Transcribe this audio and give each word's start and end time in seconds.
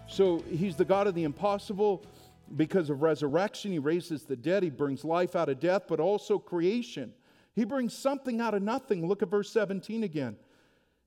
So 0.07 0.39
he's 0.49 0.75
the 0.75 0.83
God 0.83 1.07
of 1.07 1.15
the 1.15 1.23
impossible 1.23 2.03
because 2.57 2.89
of 2.89 3.01
resurrection. 3.01 3.71
He 3.71 3.79
raises 3.79 4.23
the 4.23 4.35
dead. 4.35 4.63
He 4.63 4.69
brings 4.69 5.05
life 5.05 5.33
out 5.35 5.47
of 5.47 5.61
death, 5.61 5.83
but 5.87 6.01
also 6.01 6.37
creation. 6.37 7.13
He 7.59 7.65
brings 7.65 7.93
something 7.93 8.39
out 8.39 8.53
of 8.53 8.63
nothing. 8.63 9.05
Look 9.05 9.21
at 9.21 9.27
verse 9.27 9.49
17 9.51 10.03
again. 10.03 10.37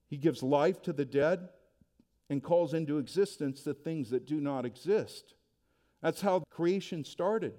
He 0.07 0.17
gives 0.17 0.43
life 0.43 0.83
to 0.83 0.93
the 0.93 1.03
dead 1.03 1.49
and 2.29 2.43
calls 2.43 2.75
into 2.75 2.99
existence 2.99 3.63
the 3.63 3.73
things 3.73 4.11
that 4.11 4.27
do 4.27 4.39
not 4.39 4.63
exist. 4.63 5.33
That's 6.03 6.21
how 6.21 6.43
creation 6.51 7.05
started. 7.05 7.55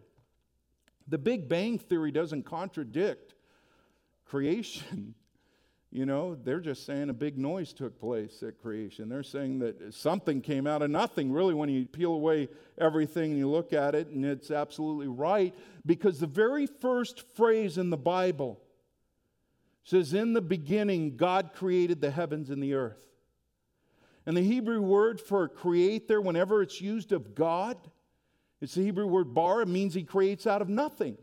The 1.08 1.18
Big 1.18 1.48
Bang 1.48 1.80
Theory 1.80 2.12
doesn't 2.12 2.44
contradict 2.44 3.34
creation. 4.24 5.16
You 5.90 6.06
know, 6.06 6.34
they're 6.34 6.58
just 6.58 6.84
saying 6.86 7.08
a 7.08 7.12
big 7.14 7.38
noise 7.38 7.72
took 7.72 8.00
place 8.00 8.42
at 8.42 8.60
creation. 8.60 9.08
They're 9.08 9.22
saying 9.22 9.60
that 9.60 9.94
something 9.94 10.40
came 10.40 10.66
out 10.66 10.82
of 10.82 10.90
nothing, 10.90 11.30
really, 11.30 11.54
when 11.54 11.68
you 11.68 11.86
peel 11.86 12.14
away 12.14 12.48
everything 12.78 13.30
and 13.30 13.38
you 13.38 13.48
look 13.48 13.72
at 13.72 13.94
it, 13.94 14.08
and 14.08 14.24
it's 14.24 14.50
absolutely 14.50 15.06
right 15.06 15.54
because 15.86 16.18
the 16.18 16.26
very 16.26 16.66
first 16.66 17.22
phrase 17.36 17.78
in 17.78 17.90
the 17.90 17.96
Bible 17.96 18.58
says, 19.84 20.12
In 20.12 20.32
the 20.32 20.42
beginning, 20.42 21.16
God 21.16 21.50
created 21.54 22.00
the 22.00 22.10
heavens 22.10 22.50
and 22.50 22.62
the 22.62 22.74
earth. 22.74 22.98
And 24.26 24.36
the 24.36 24.42
Hebrew 24.42 24.80
word 24.80 25.20
for 25.20 25.48
create 25.48 26.08
there, 26.08 26.20
whenever 26.20 26.62
it's 26.62 26.80
used 26.80 27.12
of 27.12 27.34
God, 27.34 27.76
it's 28.60 28.74
the 28.74 28.82
Hebrew 28.82 29.06
word 29.06 29.34
bara. 29.34 29.62
It 29.62 29.68
means 29.68 29.92
he 29.92 30.02
creates 30.02 30.46
out 30.46 30.62
of 30.62 30.68
nothing. 30.68 31.18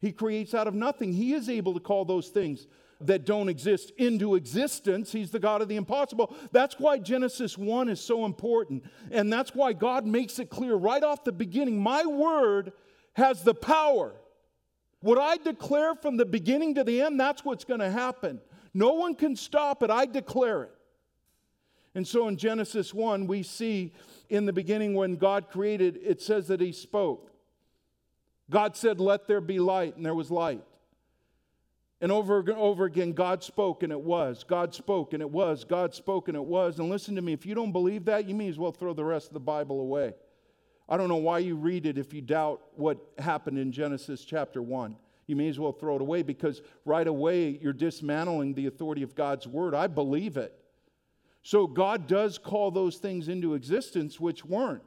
He 0.00 0.12
creates 0.12 0.52
out 0.52 0.66
of 0.66 0.74
nothing. 0.74 1.12
He 1.12 1.32
is 1.32 1.48
able 1.48 1.72
to 1.74 1.80
call 1.80 2.04
those 2.04 2.28
things 2.28 2.66
that 3.00 3.24
don't 3.24 3.48
exist 3.48 3.92
into 3.96 4.34
existence. 4.34 5.10
He's 5.10 5.30
the 5.30 5.38
God 5.38 5.62
of 5.62 5.68
the 5.68 5.76
impossible. 5.76 6.36
That's 6.52 6.78
why 6.78 6.98
Genesis 6.98 7.56
1 7.56 7.88
is 7.88 8.00
so 8.00 8.24
important. 8.24 8.84
And 9.10 9.32
that's 9.32 9.54
why 9.54 9.72
God 9.72 10.06
makes 10.06 10.38
it 10.38 10.50
clear 10.50 10.74
right 10.74 11.02
off 11.02 11.24
the 11.24 11.32
beginning 11.32 11.80
my 11.80 12.04
word 12.04 12.72
has 13.14 13.42
the 13.42 13.54
power. 13.54 14.14
What 15.02 15.18
I 15.18 15.36
declare 15.36 15.94
from 15.94 16.16
the 16.16 16.24
beginning 16.24 16.76
to 16.76 16.84
the 16.84 17.02
end, 17.02 17.20
that's 17.20 17.44
what's 17.44 17.64
going 17.64 17.80
to 17.80 17.90
happen. 17.90 18.40
No 18.72 18.94
one 18.94 19.14
can 19.14 19.36
stop 19.36 19.82
it. 19.82 19.90
I 19.90 20.06
declare 20.06 20.62
it. 20.64 20.72
And 21.94 22.06
so 22.06 22.28
in 22.28 22.36
Genesis 22.36 22.94
1, 22.94 23.26
we 23.26 23.42
see 23.42 23.92
in 24.30 24.46
the 24.46 24.52
beginning 24.52 24.94
when 24.94 25.16
God 25.16 25.50
created, 25.50 25.98
it 26.02 26.22
says 26.22 26.48
that 26.48 26.60
He 26.60 26.72
spoke. 26.72 27.30
God 28.48 28.76
said, 28.76 29.00
Let 29.00 29.26
there 29.26 29.40
be 29.40 29.58
light, 29.58 29.96
and 29.96 30.06
there 30.06 30.14
was 30.14 30.30
light. 30.30 30.62
And 32.00 32.10
over 32.10 32.40
and 32.40 32.50
over 32.50 32.84
again, 32.84 33.12
God 33.12 33.44
spoke 33.44 33.84
and 33.84 33.92
it 33.92 34.00
was. 34.00 34.42
God 34.42 34.74
spoke 34.74 35.12
and 35.12 35.22
it 35.22 35.30
was. 35.30 35.62
God 35.62 35.94
spoke 35.94 36.26
and 36.26 36.36
it 36.36 36.44
was. 36.44 36.80
And 36.80 36.90
listen 36.90 37.14
to 37.14 37.22
me, 37.22 37.32
if 37.32 37.46
you 37.46 37.54
don't 37.54 37.70
believe 37.70 38.06
that, 38.06 38.28
you 38.28 38.34
may 38.34 38.48
as 38.48 38.58
well 38.58 38.72
throw 38.72 38.92
the 38.92 39.04
rest 39.04 39.28
of 39.28 39.34
the 39.34 39.40
Bible 39.40 39.80
away. 39.80 40.14
I 40.88 40.96
don't 40.96 41.08
know 41.08 41.16
why 41.16 41.38
you 41.38 41.56
read 41.56 41.86
it 41.86 41.98
if 41.98 42.12
you 42.12 42.20
doubt 42.20 42.60
what 42.74 42.98
happened 43.18 43.58
in 43.58 43.72
Genesis 43.72 44.24
chapter 44.24 44.62
1. 44.62 44.96
You 45.26 45.36
may 45.36 45.48
as 45.48 45.58
well 45.58 45.72
throw 45.72 45.96
it 45.96 46.02
away 46.02 46.22
because 46.22 46.60
right 46.84 47.06
away 47.06 47.58
you're 47.62 47.72
dismantling 47.72 48.54
the 48.54 48.66
authority 48.66 49.02
of 49.02 49.14
God's 49.14 49.46
word. 49.46 49.74
I 49.74 49.86
believe 49.86 50.36
it. 50.36 50.54
So 51.42 51.66
God 51.66 52.06
does 52.06 52.38
call 52.38 52.70
those 52.70 52.98
things 52.98 53.28
into 53.28 53.54
existence 53.54 54.20
which 54.20 54.44
weren't. 54.44 54.82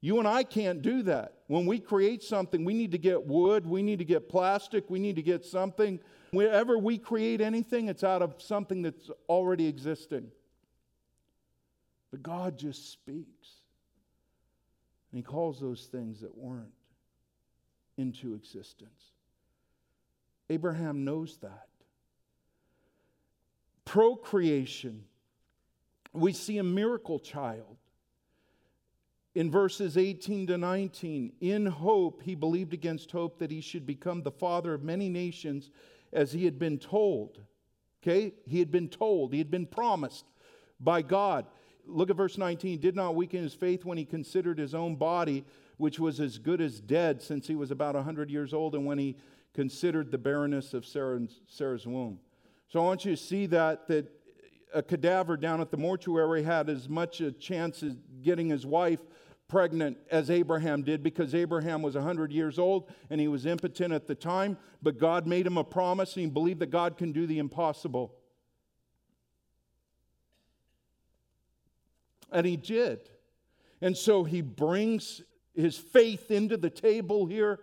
You 0.00 0.18
and 0.18 0.28
I 0.28 0.42
can't 0.42 0.82
do 0.82 1.02
that. 1.04 1.32
When 1.46 1.64
we 1.64 1.78
create 1.78 2.22
something, 2.22 2.64
we 2.64 2.74
need 2.74 2.92
to 2.92 2.98
get 2.98 3.26
wood, 3.26 3.66
we 3.66 3.82
need 3.82 4.00
to 4.00 4.04
get 4.04 4.28
plastic, 4.28 4.90
we 4.90 4.98
need 4.98 5.16
to 5.16 5.22
get 5.22 5.44
something. 5.44 5.98
Wherever 6.30 6.76
we 6.76 6.98
create 6.98 7.40
anything, 7.40 7.88
it's 7.88 8.04
out 8.04 8.20
of 8.20 8.34
something 8.36 8.82
that's 8.82 9.10
already 9.28 9.66
existing. 9.66 10.30
But 12.10 12.22
God 12.22 12.58
just 12.58 12.92
speaks. 12.92 13.48
And 15.14 15.18
He 15.18 15.22
calls 15.22 15.60
those 15.60 15.84
things 15.84 16.22
that 16.22 16.36
weren't 16.36 16.74
into 17.96 18.34
existence. 18.34 19.12
Abraham 20.50 21.04
knows 21.04 21.36
that. 21.36 21.68
Procreation. 23.84 25.04
We 26.12 26.32
see 26.32 26.58
a 26.58 26.64
miracle 26.64 27.20
child 27.20 27.76
in 29.36 29.52
verses 29.52 29.96
18 29.96 30.48
to 30.48 30.58
19, 30.58 31.32
in 31.40 31.66
hope, 31.66 32.22
he 32.22 32.34
believed 32.34 32.74
against 32.74 33.12
hope 33.12 33.38
that 33.38 33.52
he 33.52 33.60
should 33.60 33.86
become 33.86 34.22
the 34.22 34.32
father 34.32 34.74
of 34.74 34.82
many 34.82 35.08
nations 35.08 35.70
as 36.12 36.32
he 36.32 36.44
had 36.44 36.58
been 36.58 36.78
told. 36.78 37.40
Okay? 38.02 38.32
He 38.46 38.60
had 38.60 38.70
been 38.72 38.88
told, 38.88 39.32
he 39.32 39.38
had 39.38 39.50
been 39.50 39.66
promised 39.66 40.24
by 40.78 41.02
God. 41.02 41.46
Look 41.86 42.10
at 42.10 42.16
verse 42.16 42.38
19. 42.38 42.80
Did 42.80 42.96
not 42.96 43.14
weaken 43.14 43.42
his 43.42 43.54
faith 43.54 43.84
when 43.84 43.98
he 43.98 44.04
considered 44.04 44.58
his 44.58 44.74
own 44.74 44.96
body, 44.96 45.44
which 45.76 45.98
was 45.98 46.20
as 46.20 46.38
good 46.38 46.60
as 46.60 46.80
dead 46.80 47.22
since 47.22 47.46
he 47.46 47.54
was 47.54 47.70
about 47.70 47.94
100 47.94 48.30
years 48.30 48.54
old, 48.54 48.74
and 48.74 48.86
when 48.86 48.98
he 48.98 49.16
considered 49.54 50.10
the 50.10 50.18
barrenness 50.18 50.74
of 50.74 50.84
Sarah's, 50.84 51.40
Sarah's 51.46 51.86
womb. 51.86 52.18
So 52.68 52.80
I 52.80 52.84
want 52.84 53.04
you 53.04 53.14
to 53.14 53.22
see 53.22 53.46
that, 53.46 53.86
that 53.88 54.10
a 54.74 54.82
cadaver 54.82 55.36
down 55.36 55.60
at 55.60 55.70
the 55.70 55.76
mortuary 55.76 56.42
had 56.42 56.68
as 56.68 56.88
much 56.88 57.20
a 57.20 57.30
chance 57.30 57.82
as 57.82 57.96
getting 58.22 58.48
his 58.48 58.66
wife 58.66 58.98
pregnant 59.46 59.96
as 60.10 60.30
Abraham 60.30 60.82
did 60.82 61.02
because 61.02 61.34
Abraham 61.34 61.82
was 61.82 61.94
100 61.94 62.32
years 62.32 62.58
old 62.58 62.90
and 63.10 63.20
he 63.20 63.28
was 63.28 63.46
impotent 63.46 63.92
at 63.92 64.06
the 64.06 64.14
time, 64.14 64.56
but 64.82 64.98
God 64.98 65.26
made 65.26 65.46
him 65.46 65.56
a 65.56 65.64
promise 65.64 66.16
and 66.16 66.24
he 66.24 66.30
believed 66.30 66.60
that 66.60 66.70
God 66.70 66.96
can 66.96 67.12
do 67.12 67.26
the 67.26 67.38
impossible. 67.38 68.14
And 72.34 72.44
he 72.44 72.58
did. 72.58 73.08
And 73.80 73.96
so 73.96 74.24
he 74.24 74.42
brings 74.42 75.22
his 75.54 75.78
faith 75.78 76.30
into 76.30 76.56
the 76.56 76.68
table 76.68 77.26
here 77.26 77.60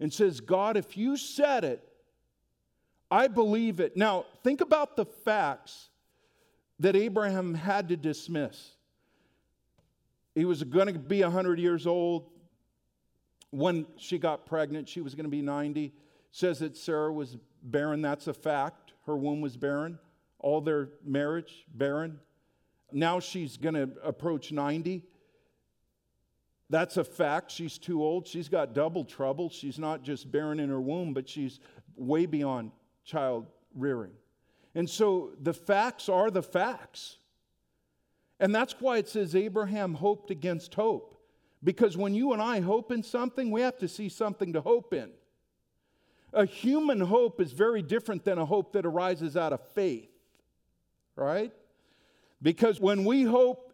and 0.00 0.12
says, 0.12 0.40
God, 0.40 0.76
if 0.76 0.96
you 0.96 1.16
said 1.16 1.64
it, 1.64 1.82
I 3.10 3.28
believe 3.28 3.80
it. 3.80 3.96
Now, 3.96 4.26
think 4.42 4.60
about 4.60 4.96
the 4.96 5.06
facts 5.06 5.88
that 6.80 6.94
Abraham 6.94 7.54
had 7.54 7.88
to 7.88 7.96
dismiss. 7.96 8.72
He 10.34 10.44
was 10.44 10.62
going 10.62 10.92
to 10.92 10.98
be 10.98 11.22
100 11.22 11.58
years 11.58 11.86
old. 11.86 12.26
When 13.50 13.86
she 13.96 14.18
got 14.18 14.46
pregnant, 14.46 14.88
she 14.88 15.00
was 15.00 15.14
going 15.14 15.24
to 15.24 15.30
be 15.30 15.42
90. 15.42 15.86
It 15.86 15.92
says 16.32 16.58
that 16.58 16.76
Sarah 16.76 17.12
was 17.12 17.38
barren. 17.62 18.02
That's 18.02 18.26
a 18.26 18.34
fact. 18.34 18.92
Her 19.06 19.16
womb 19.16 19.40
was 19.40 19.56
barren. 19.56 19.98
All 20.38 20.60
their 20.60 20.90
marriage, 21.04 21.64
barren. 21.74 22.20
Now 22.92 23.20
she's 23.20 23.56
going 23.56 23.74
to 23.74 23.90
approach 24.02 24.52
90. 24.52 25.02
That's 26.70 26.96
a 26.96 27.04
fact. 27.04 27.50
She's 27.50 27.78
too 27.78 28.02
old. 28.02 28.26
She's 28.26 28.48
got 28.48 28.74
double 28.74 29.04
trouble. 29.04 29.50
She's 29.50 29.78
not 29.78 30.02
just 30.02 30.30
barren 30.30 30.60
in 30.60 30.68
her 30.68 30.80
womb, 30.80 31.14
but 31.14 31.28
she's 31.28 31.60
way 31.96 32.26
beyond 32.26 32.72
child 33.04 33.46
rearing. 33.74 34.12
And 34.74 34.88
so 34.88 35.32
the 35.40 35.54
facts 35.54 36.08
are 36.08 36.30
the 36.30 36.42
facts. 36.42 37.18
And 38.40 38.54
that's 38.54 38.74
why 38.80 38.98
it 38.98 39.08
says 39.08 39.34
Abraham 39.34 39.94
hoped 39.94 40.30
against 40.30 40.74
hope. 40.74 41.14
Because 41.64 41.96
when 41.96 42.14
you 42.14 42.32
and 42.32 42.40
I 42.40 42.60
hope 42.60 42.92
in 42.92 43.02
something, 43.02 43.50
we 43.50 43.62
have 43.62 43.78
to 43.78 43.88
see 43.88 44.08
something 44.08 44.52
to 44.52 44.60
hope 44.60 44.94
in. 44.94 45.10
A 46.32 46.44
human 46.44 47.00
hope 47.00 47.40
is 47.40 47.52
very 47.52 47.82
different 47.82 48.24
than 48.24 48.38
a 48.38 48.44
hope 48.44 48.74
that 48.74 48.86
arises 48.86 49.36
out 49.36 49.52
of 49.52 49.60
faith, 49.74 50.10
right? 51.16 51.52
Because 52.40 52.80
when 52.80 53.04
we 53.04 53.22
hope 53.22 53.72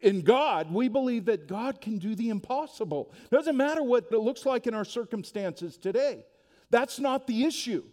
in 0.00 0.20
God, 0.22 0.72
we 0.72 0.88
believe 0.88 1.26
that 1.26 1.46
God 1.46 1.80
can 1.80 1.98
do 1.98 2.14
the 2.14 2.28
impossible. 2.28 3.12
Doesn't 3.30 3.56
matter 3.56 3.82
what 3.82 4.08
it 4.10 4.18
looks 4.18 4.44
like 4.44 4.66
in 4.66 4.74
our 4.74 4.84
circumstances 4.84 5.76
today. 5.78 6.26
That's 6.70 6.98
not 6.98 7.26
the 7.26 7.44
issue 7.44 7.84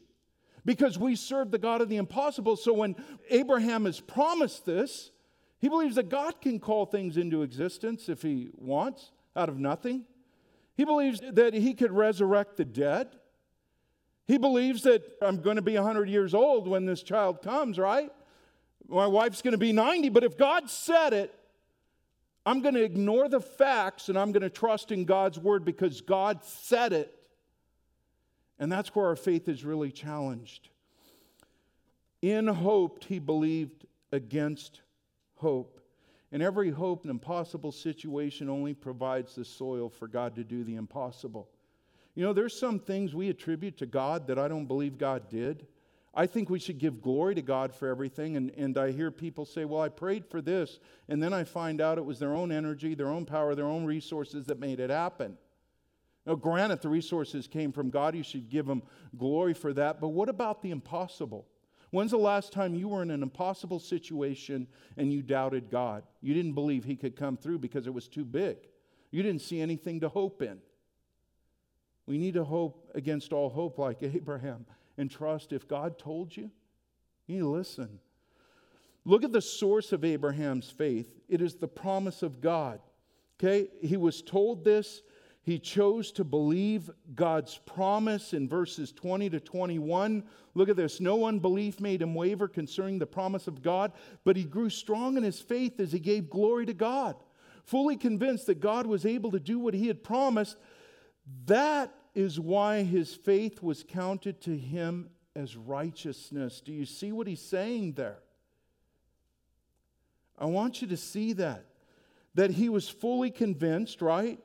because 0.65 0.97
we 0.97 1.15
serve 1.15 1.51
the 1.51 1.57
God 1.57 1.81
of 1.81 1.89
the 1.89 1.97
impossible. 1.97 2.55
So 2.55 2.73
when 2.73 2.95
Abraham 3.29 3.85
is 3.85 3.99
promised 3.99 4.65
this, 4.65 5.11
he 5.59 5.69
believes 5.69 5.95
that 5.95 6.09
God 6.09 6.41
can 6.41 6.59
call 6.59 6.85
things 6.85 7.17
into 7.17 7.43
existence 7.43 8.09
if 8.09 8.21
he 8.21 8.49
wants 8.55 9.11
out 9.35 9.49
of 9.49 9.57
nothing. 9.57 10.05
He 10.75 10.85
believes 10.85 11.21
that 11.33 11.53
he 11.53 11.73
could 11.73 11.91
resurrect 11.91 12.57
the 12.57 12.65
dead. 12.65 13.09
He 14.27 14.37
believes 14.37 14.83
that 14.83 15.03
I'm 15.21 15.41
going 15.41 15.57
to 15.57 15.61
be 15.61 15.75
100 15.75 16.09
years 16.09 16.33
old 16.33 16.67
when 16.67 16.85
this 16.85 17.03
child 17.03 17.41
comes, 17.41 17.77
right? 17.77 18.11
My 18.91 19.07
wife's 19.07 19.41
going 19.41 19.53
to 19.53 19.57
be 19.57 19.71
90, 19.71 20.09
but 20.09 20.23
if 20.23 20.37
God 20.37 20.69
said 20.69 21.13
it, 21.13 21.33
I'm 22.45 22.61
going 22.61 22.73
to 22.73 22.83
ignore 22.83 23.29
the 23.29 23.39
facts 23.39 24.09
and 24.09 24.17
I'm 24.17 24.31
going 24.31 24.41
to 24.41 24.49
trust 24.49 24.91
in 24.91 25.05
God's 25.05 25.39
word 25.39 25.63
because 25.63 26.01
God 26.01 26.43
said 26.43 26.91
it. 26.91 27.15
And 28.59 28.71
that's 28.71 28.93
where 28.93 29.05
our 29.07 29.15
faith 29.15 29.47
is 29.47 29.63
really 29.63 29.91
challenged. 29.91 30.69
In 32.21 32.47
hope, 32.47 33.03
he 33.03 33.19
believed 33.19 33.85
against 34.11 34.81
hope. 35.35 35.79
And 36.31 36.41
every 36.41 36.69
hope 36.69 37.03
and 37.03 37.11
impossible 37.11 37.71
situation 37.71 38.49
only 38.49 38.73
provides 38.73 39.35
the 39.35 39.45
soil 39.45 39.89
for 39.89 40.07
God 40.07 40.35
to 40.35 40.43
do 40.43 40.63
the 40.63 40.75
impossible. 40.75 41.49
You 42.15 42.23
know, 42.23 42.33
there's 42.33 42.57
some 42.57 42.79
things 42.79 43.15
we 43.15 43.29
attribute 43.29 43.77
to 43.77 43.85
God 43.85 44.27
that 44.27 44.37
I 44.37 44.47
don't 44.47 44.65
believe 44.65 44.97
God 44.97 45.29
did. 45.29 45.65
I 46.13 46.25
think 46.25 46.49
we 46.49 46.59
should 46.59 46.77
give 46.77 47.01
glory 47.01 47.35
to 47.35 47.41
God 47.41 47.73
for 47.73 47.87
everything. 47.87 48.35
And, 48.35 48.51
and 48.57 48.77
I 48.77 48.91
hear 48.91 49.11
people 49.11 49.45
say, 49.45 49.63
well, 49.63 49.81
I 49.81 49.89
prayed 49.89 50.25
for 50.25 50.41
this. 50.41 50.79
And 51.07 51.23
then 51.23 51.33
I 51.33 51.45
find 51.45 51.79
out 51.79 51.97
it 51.97 52.05
was 52.05 52.19
their 52.19 52.33
own 52.33 52.51
energy, 52.51 52.95
their 52.95 53.07
own 53.07 53.25
power, 53.25 53.55
their 53.55 53.65
own 53.65 53.85
resources 53.85 54.45
that 54.47 54.59
made 54.59 54.81
it 54.81 54.89
happen. 54.89 55.37
Now, 56.25 56.35
granted, 56.35 56.81
the 56.81 56.89
resources 56.89 57.47
came 57.47 57.71
from 57.71 57.89
God. 57.89 58.15
You 58.15 58.23
should 58.23 58.49
give 58.49 58.67
Him 58.67 58.83
glory 59.17 59.53
for 59.53 59.73
that. 59.73 60.01
But 60.01 60.09
what 60.09 60.27
about 60.27 60.61
the 60.61 60.71
impossible? 60.71 61.47
When's 61.91 62.11
the 62.11 62.17
last 62.17 62.53
time 62.53 62.75
you 62.75 62.89
were 62.89 63.01
in 63.01 63.11
an 63.11 63.23
impossible 63.23 63.79
situation 63.79 64.67
and 64.97 65.11
you 65.11 65.21
doubted 65.21 65.69
God? 65.69 66.03
You 66.21 66.33
didn't 66.33 66.53
believe 66.53 66.83
He 66.83 66.97
could 66.97 67.15
come 67.15 67.37
through 67.37 67.59
because 67.59 67.87
it 67.87 67.93
was 67.93 68.09
too 68.09 68.25
big. 68.25 68.57
You 69.11 69.23
didn't 69.23 69.41
see 69.41 69.61
anything 69.61 70.01
to 70.01 70.09
hope 70.09 70.41
in. 70.41 70.59
We 72.05 72.17
need 72.17 72.33
to 72.33 72.43
hope 72.43 72.91
against 72.95 73.31
all 73.31 73.49
hope, 73.49 73.77
like 73.77 73.97
Abraham 74.01 74.65
and 75.01 75.11
trust 75.11 75.51
if 75.51 75.67
God 75.67 75.99
told 75.99 76.35
you, 76.37 76.49
you 77.27 77.49
listen. 77.49 77.99
Look 79.03 79.23
at 79.23 79.31
the 79.31 79.41
source 79.41 79.91
of 79.91 80.05
Abraham's 80.05 80.69
faith. 80.69 81.07
It 81.27 81.41
is 81.41 81.55
the 81.55 81.67
promise 81.67 82.21
of 82.21 82.39
God. 82.39 82.79
Okay? 83.39 83.67
He 83.81 83.97
was 83.97 84.21
told 84.21 84.63
this. 84.63 85.01
He 85.43 85.57
chose 85.57 86.11
to 86.13 86.23
believe 86.23 86.91
God's 87.15 87.57
promise 87.65 88.33
in 88.33 88.47
verses 88.47 88.91
20 88.91 89.31
to 89.31 89.39
21. 89.39 90.23
Look 90.53 90.69
at 90.69 90.75
this. 90.75 91.01
No 91.01 91.25
unbelief 91.25 91.79
made 91.79 92.03
him 92.03 92.13
waver 92.13 92.47
concerning 92.47 92.99
the 92.99 93.07
promise 93.07 93.47
of 93.47 93.63
God, 93.63 93.91
but 94.23 94.37
he 94.37 94.43
grew 94.43 94.69
strong 94.69 95.17
in 95.17 95.23
his 95.23 95.39
faith 95.39 95.79
as 95.79 95.91
he 95.91 95.99
gave 95.99 96.29
glory 96.29 96.67
to 96.67 96.75
God. 96.75 97.15
Fully 97.65 97.97
convinced 97.97 98.45
that 98.45 98.59
God 98.59 98.85
was 98.85 99.03
able 99.03 99.31
to 99.31 99.39
do 99.39 99.57
what 99.57 99.73
he 99.73 99.87
had 99.87 100.03
promised, 100.03 100.57
that 101.45 101.91
is 102.13 102.39
why 102.39 102.83
his 102.83 103.13
faith 103.13 103.61
was 103.61 103.83
counted 103.87 104.41
to 104.41 104.57
him 104.57 105.09
as 105.35 105.55
righteousness. 105.55 106.61
Do 106.61 106.73
you 106.73 106.85
see 106.85 107.11
what 107.11 107.27
he's 107.27 107.41
saying 107.41 107.93
there? 107.93 108.19
I 110.37 110.45
want 110.45 110.81
you 110.81 110.87
to 110.89 110.97
see 110.97 111.33
that. 111.33 111.65
That 112.33 112.51
he 112.51 112.69
was 112.69 112.89
fully 112.89 113.29
convinced, 113.29 114.01
right? 114.01 114.39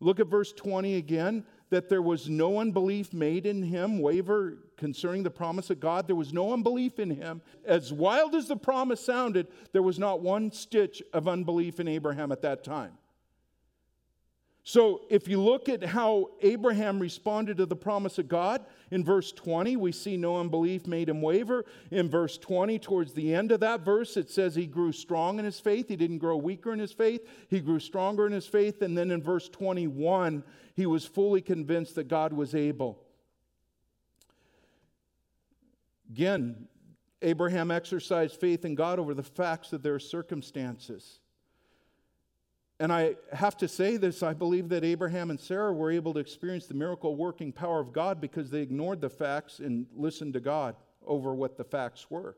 Look 0.00 0.20
at 0.20 0.26
verse 0.26 0.52
20 0.52 0.96
again 0.96 1.44
that 1.70 1.88
there 1.88 2.02
was 2.02 2.28
no 2.28 2.58
unbelief 2.58 3.14
made 3.14 3.46
in 3.46 3.62
him, 3.62 3.98
waver 3.98 4.58
concerning 4.76 5.22
the 5.22 5.30
promise 5.30 5.70
of 5.70 5.80
God. 5.80 6.06
There 6.06 6.14
was 6.14 6.30
no 6.30 6.52
unbelief 6.52 6.98
in 6.98 7.08
him. 7.08 7.40
As 7.64 7.90
wild 7.90 8.34
as 8.34 8.46
the 8.46 8.56
promise 8.56 9.00
sounded, 9.00 9.46
there 9.72 9.82
was 9.82 9.98
not 9.98 10.20
one 10.20 10.52
stitch 10.52 11.02
of 11.14 11.26
unbelief 11.26 11.80
in 11.80 11.88
Abraham 11.88 12.30
at 12.30 12.42
that 12.42 12.62
time. 12.62 12.92
So, 14.64 15.00
if 15.10 15.26
you 15.26 15.40
look 15.40 15.68
at 15.68 15.82
how 15.82 16.30
Abraham 16.40 17.00
responded 17.00 17.56
to 17.56 17.66
the 17.66 17.74
promise 17.74 18.18
of 18.18 18.28
God, 18.28 18.64
in 18.92 19.04
verse 19.04 19.32
20, 19.32 19.74
we 19.76 19.90
see 19.90 20.16
no 20.16 20.38
unbelief 20.38 20.86
made 20.86 21.08
him 21.08 21.20
waver. 21.20 21.64
In 21.90 22.08
verse 22.08 22.38
20, 22.38 22.78
towards 22.78 23.12
the 23.12 23.34
end 23.34 23.50
of 23.50 23.58
that 23.58 23.80
verse, 23.80 24.16
it 24.16 24.30
says 24.30 24.54
he 24.54 24.68
grew 24.68 24.92
strong 24.92 25.40
in 25.40 25.44
his 25.44 25.58
faith. 25.58 25.88
He 25.88 25.96
didn't 25.96 26.18
grow 26.18 26.36
weaker 26.36 26.72
in 26.72 26.78
his 26.78 26.92
faith, 26.92 27.28
he 27.50 27.58
grew 27.58 27.80
stronger 27.80 28.24
in 28.24 28.32
his 28.32 28.46
faith. 28.46 28.82
And 28.82 28.96
then 28.96 29.10
in 29.10 29.20
verse 29.20 29.48
21, 29.48 30.44
he 30.74 30.86
was 30.86 31.04
fully 31.04 31.40
convinced 31.40 31.96
that 31.96 32.06
God 32.06 32.32
was 32.32 32.54
able. 32.54 33.02
Again, 36.08 36.68
Abraham 37.20 37.72
exercised 37.72 38.36
faith 38.36 38.64
in 38.64 38.76
God 38.76 39.00
over 39.00 39.12
the 39.12 39.22
facts 39.24 39.72
of 39.72 39.82
their 39.82 39.98
circumstances. 39.98 41.18
And 42.80 42.92
I 42.92 43.16
have 43.32 43.56
to 43.58 43.68
say 43.68 43.96
this 43.96 44.22
I 44.22 44.32
believe 44.32 44.68
that 44.70 44.84
Abraham 44.84 45.30
and 45.30 45.38
Sarah 45.38 45.72
were 45.72 45.90
able 45.90 46.14
to 46.14 46.20
experience 46.20 46.66
the 46.66 46.74
miracle 46.74 47.16
working 47.16 47.52
power 47.52 47.80
of 47.80 47.92
God 47.92 48.20
because 48.20 48.50
they 48.50 48.60
ignored 48.60 49.00
the 49.00 49.10
facts 49.10 49.58
and 49.58 49.86
listened 49.94 50.34
to 50.34 50.40
God 50.40 50.76
over 51.06 51.34
what 51.34 51.56
the 51.56 51.64
facts 51.64 52.10
were. 52.10 52.36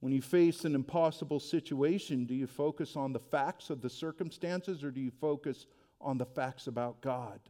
When 0.00 0.12
you 0.12 0.22
face 0.22 0.64
an 0.64 0.74
impossible 0.74 1.40
situation, 1.40 2.24
do 2.24 2.34
you 2.34 2.46
focus 2.46 2.94
on 2.94 3.12
the 3.12 3.18
facts 3.18 3.68
of 3.68 3.80
the 3.80 3.90
circumstances 3.90 4.84
or 4.84 4.92
do 4.92 5.00
you 5.00 5.10
focus 5.10 5.66
on 6.00 6.18
the 6.18 6.26
facts 6.26 6.68
about 6.68 7.00
God? 7.00 7.40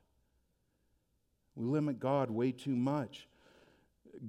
We 1.55 1.67
limit 1.67 2.01
God 2.01 2.31
way 2.31 2.53
too 2.53 2.75
much. 2.75 3.29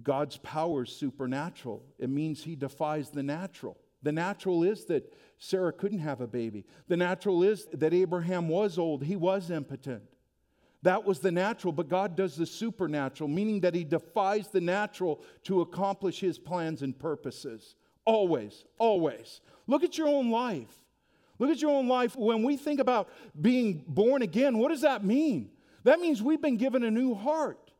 God's 0.03 0.37
power 0.37 0.83
is 0.83 0.91
supernatural, 0.91 1.83
it 1.97 2.09
means 2.09 2.43
He 2.43 2.55
defies 2.55 3.09
the 3.09 3.23
natural. 3.23 3.77
The 4.01 4.11
natural 4.11 4.63
is 4.63 4.85
that 4.85 5.13
Sarah 5.37 5.73
couldn't 5.73 5.99
have 5.99 6.21
a 6.21 6.27
baby. 6.27 6.65
The 6.87 6.97
natural 6.97 7.43
is 7.43 7.67
that 7.73 7.93
Abraham 7.93 8.47
was 8.47 8.77
old, 8.77 9.03
he 9.03 9.15
was 9.15 9.51
impotent. 9.51 10.03
That 10.81 11.03
was 11.03 11.19
the 11.19 11.31
natural, 11.31 11.73
but 11.73 11.89
God 11.89 12.15
does 12.15 12.37
the 12.37 12.45
supernatural, 12.45 13.27
meaning 13.27 13.59
that 13.61 13.75
he 13.75 13.83
defies 13.83 14.47
the 14.47 14.61
natural 14.61 15.21
to 15.43 15.61
accomplish 15.61 16.21
his 16.21 16.39
plans 16.39 16.81
and 16.81 16.97
purposes. 16.97 17.75
Always, 18.05 18.63
always. 18.77 19.41
Look 19.67 19.83
at 19.83 19.97
your 19.97 20.07
own 20.07 20.31
life. 20.31 20.73
Look 21.37 21.49
at 21.49 21.61
your 21.61 21.71
own 21.71 21.87
life. 21.87 22.15
When 22.15 22.43
we 22.43 22.55
think 22.55 22.79
about 22.79 23.09
being 23.39 23.83
born 23.87 24.21
again, 24.21 24.57
what 24.57 24.69
does 24.69 24.81
that 24.81 25.03
mean? 25.03 25.51
That 25.83 25.99
means 25.99 26.21
we've 26.21 26.41
been 26.41 26.57
given 26.57 26.83
a 26.83 26.91
new 26.91 27.13
heart. 27.13 27.71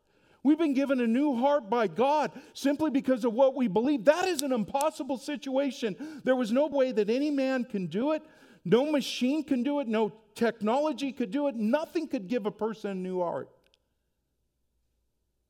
We've 0.41 0.58
been 0.58 0.74
given 0.74 1.01
a 1.01 1.08
new 1.08 1.36
heart 1.36 1.69
by 1.69 1.88
God 1.88 2.31
simply 2.53 2.91
because 2.91 3.25
of 3.25 3.34
what 3.34 3.55
we 3.55 3.67
believe. 3.67 4.05
That 4.05 4.27
is 4.27 4.41
an 4.41 4.53
impossible 4.53 5.17
situation. 5.17 6.22
There 6.24 6.36
was 6.36 6.51
no 6.51 6.67
way 6.67 6.91
that 6.93 7.10
any 7.10 7.29
man 7.29 7.65
can 7.65 7.88
do 7.88 8.13
it. 8.13 8.24
No 8.63 8.89
machine 8.89 9.43
can 9.43 9.63
do 9.63 9.79
it. 9.79 9.88
No 9.88 10.13
technology 10.36 11.12
could 11.12 11.31
do 11.31 11.48
it. 11.48 11.55
Nothing 11.55 12.08
could 12.08 12.27
give 12.27 12.46
a 12.46 12.51
person 12.51 12.91
a 12.91 12.96
new 12.96 13.22
heart. 13.22 13.50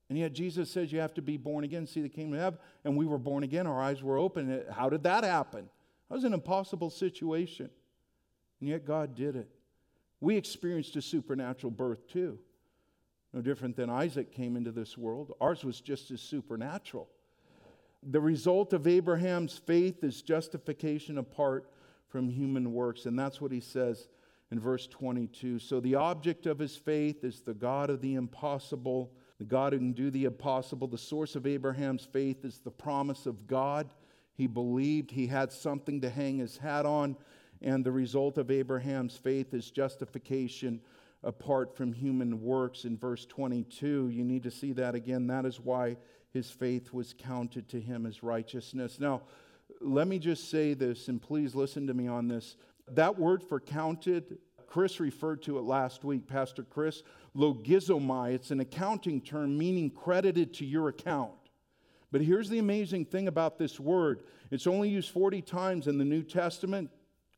And 0.09 0.17
yet 0.17 0.33
Jesus 0.33 0.71
says 0.71 0.91
you 0.91 0.99
have 0.99 1.13
to 1.13 1.21
be 1.21 1.37
born 1.37 1.63
again, 1.63 1.85
see 1.85 2.01
the 2.01 2.09
kingdom 2.09 2.33
of 2.33 2.39
heaven. 2.39 2.59
And 2.83 2.97
we 2.97 3.05
were 3.05 3.19
born 3.19 3.43
again. 3.43 3.67
Our 3.67 3.79
eyes 3.79 4.01
were 4.01 4.17
open. 4.17 4.63
How 4.71 4.89
did 4.89 5.03
that 5.03 5.23
happen? 5.23 5.69
That 6.09 6.15
was 6.15 6.23
an 6.23 6.33
impossible 6.33 6.89
situation. 6.89 7.69
And 8.59 8.69
yet 8.69 8.85
God 8.85 9.13
did 9.13 9.35
it. 9.35 9.49
We 10.19 10.35
experienced 10.35 10.95
a 10.95 11.01
supernatural 11.01 11.71
birth 11.71 12.07
too. 12.07 12.39
No 13.33 13.41
different 13.41 13.75
than 13.75 13.89
Isaac 13.89 14.31
came 14.31 14.55
into 14.55 14.71
this 14.71 14.97
world. 14.97 15.33
Ours 15.39 15.63
was 15.63 15.81
just 15.81 16.09
as 16.11 16.21
supernatural. 16.21 17.07
The 18.01 18.21
result 18.21 18.73
of 18.73 18.87
Abraham's 18.87 19.57
faith 19.57 20.03
is 20.03 20.21
justification 20.21 21.17
apart 21.17 21.69
from 22.07 22.29
human 22.29 22.73
works. 22.73 23.05
And 23.05 23.17
that's 23.19 23.39
what 23.39 23.51
he 23.51 23.59
says 23.59 24.07
in 24.51 24.59
verse 24.59 24.87
22. 24.87 25.59
So 25.59 25.79
the 25.79 25.95
object 25.95 26.47
of 26.47 26.57
his 26.57 26.75
faith 26.75 27.23
is 27.23 27.41
the 27.41 27.53
God 27.53 27.89
of 27.89 28.01
the 28.01 28.15
impossible, 28.15 29.11
the 29.37 29.45
God 29.45 29.73
who 29.73 29.79
can 29.79 29.93
do 29.93 30.09
the 30.09 30.25
impossible. 30.25 30.87
The 30.87 30.97
source 30.97 31.35
of 31.35 31.45
Abraham's 31.45 32.05
faith 32.05 32.45
is 32.45 32.59
the 32.59 32.71
promise 32.71 33.25
of 33.25 33.45
God. 33.45 33.93
He 34.33 34.47
believed 34.47 35.11
he 35.11 35.27
had 35.27 35.51
something 35.51 36.01
to 36.01 36.09
hang 36.09 36.39
his 36.39 36.57
hat 36.57 36.85
on. 36.85 37.15
And 37.61 37.85
the 37.85 37.91
result 37.91 38.37
of 38.37 38.49
Abraham's 38.49 39.17
faith 39.17 39.53
is 39.53 39.69
justification 39.69 40.79
apart 41.23 41.75
from 41.75 41.93
human 41.93 42.41
works 42.41 42.85
in 42.85 42.97
verse 42.97 43.25
22. 43.25 44.09
You 44.09 44.23
need 44.23 44.43
to 44.43 44.51
see 44.51 44.73
that 44.73 44.95
again. 44.95 45.27
That 45.27 45.45
is 45.45 45.59
why 45.59 45.97
his 46.31 46.49
faith 46.49 46.93
was 46.93 47.13
counted 47.17 47.67
to 47.69 47.79
him 47.79 48.05
as 48.05 48.23
righteousness. 48.23 48.99
Now, 48.99 49.23
let 49.81 50.07
me 50.07 50.19
just 50.19 50.49
say 50.49 50.73
this, 50.73 51.07
and 51.07 51.21
please 51.21 51.55
listen 51.55 51.87
to 51.87 51.93
me 51.93 52.07
on 52.07 52.27
this. 52.27 52.55
That 52.91 53.17
word 53.17 53.43
for 53.43 53.59
counted, 53.59 54.37
Chris 54.67 54.99
referred 54.99 55.41
to 55.43 55.57
it 55.57 55.63
last 55.63 56.03
week, 56.03 56.27
Pastor 56.27 56.63
Chris, 56.63 57.03
logizomai. 57.35 58.33
It's 58.33 58.51
an 58.51 58.59
accounting 58.59 59.21
term 59.21 59.57
meaning 59.57 59.89
credited 59.89 60.53
to 60.55 60.65
your 60.65 60.89
account. 60.89 61.31
But 62.11 62.21
here's 62.21 62.49
the 62.49 62.59
amazing 62.59 63.05
thing 63.05 63.27
about 63.27 63.57
this 63.57 63.79
word 63.79 64.23
it's 64.51 64.67
only 64.67 64.89
used 64.89 65.11
40 65.11 65.41
times 65.41 65.87
in 65.87 65.97
the 65.97 66.05
New 66.05 66.23
Testament, 66.23 66.89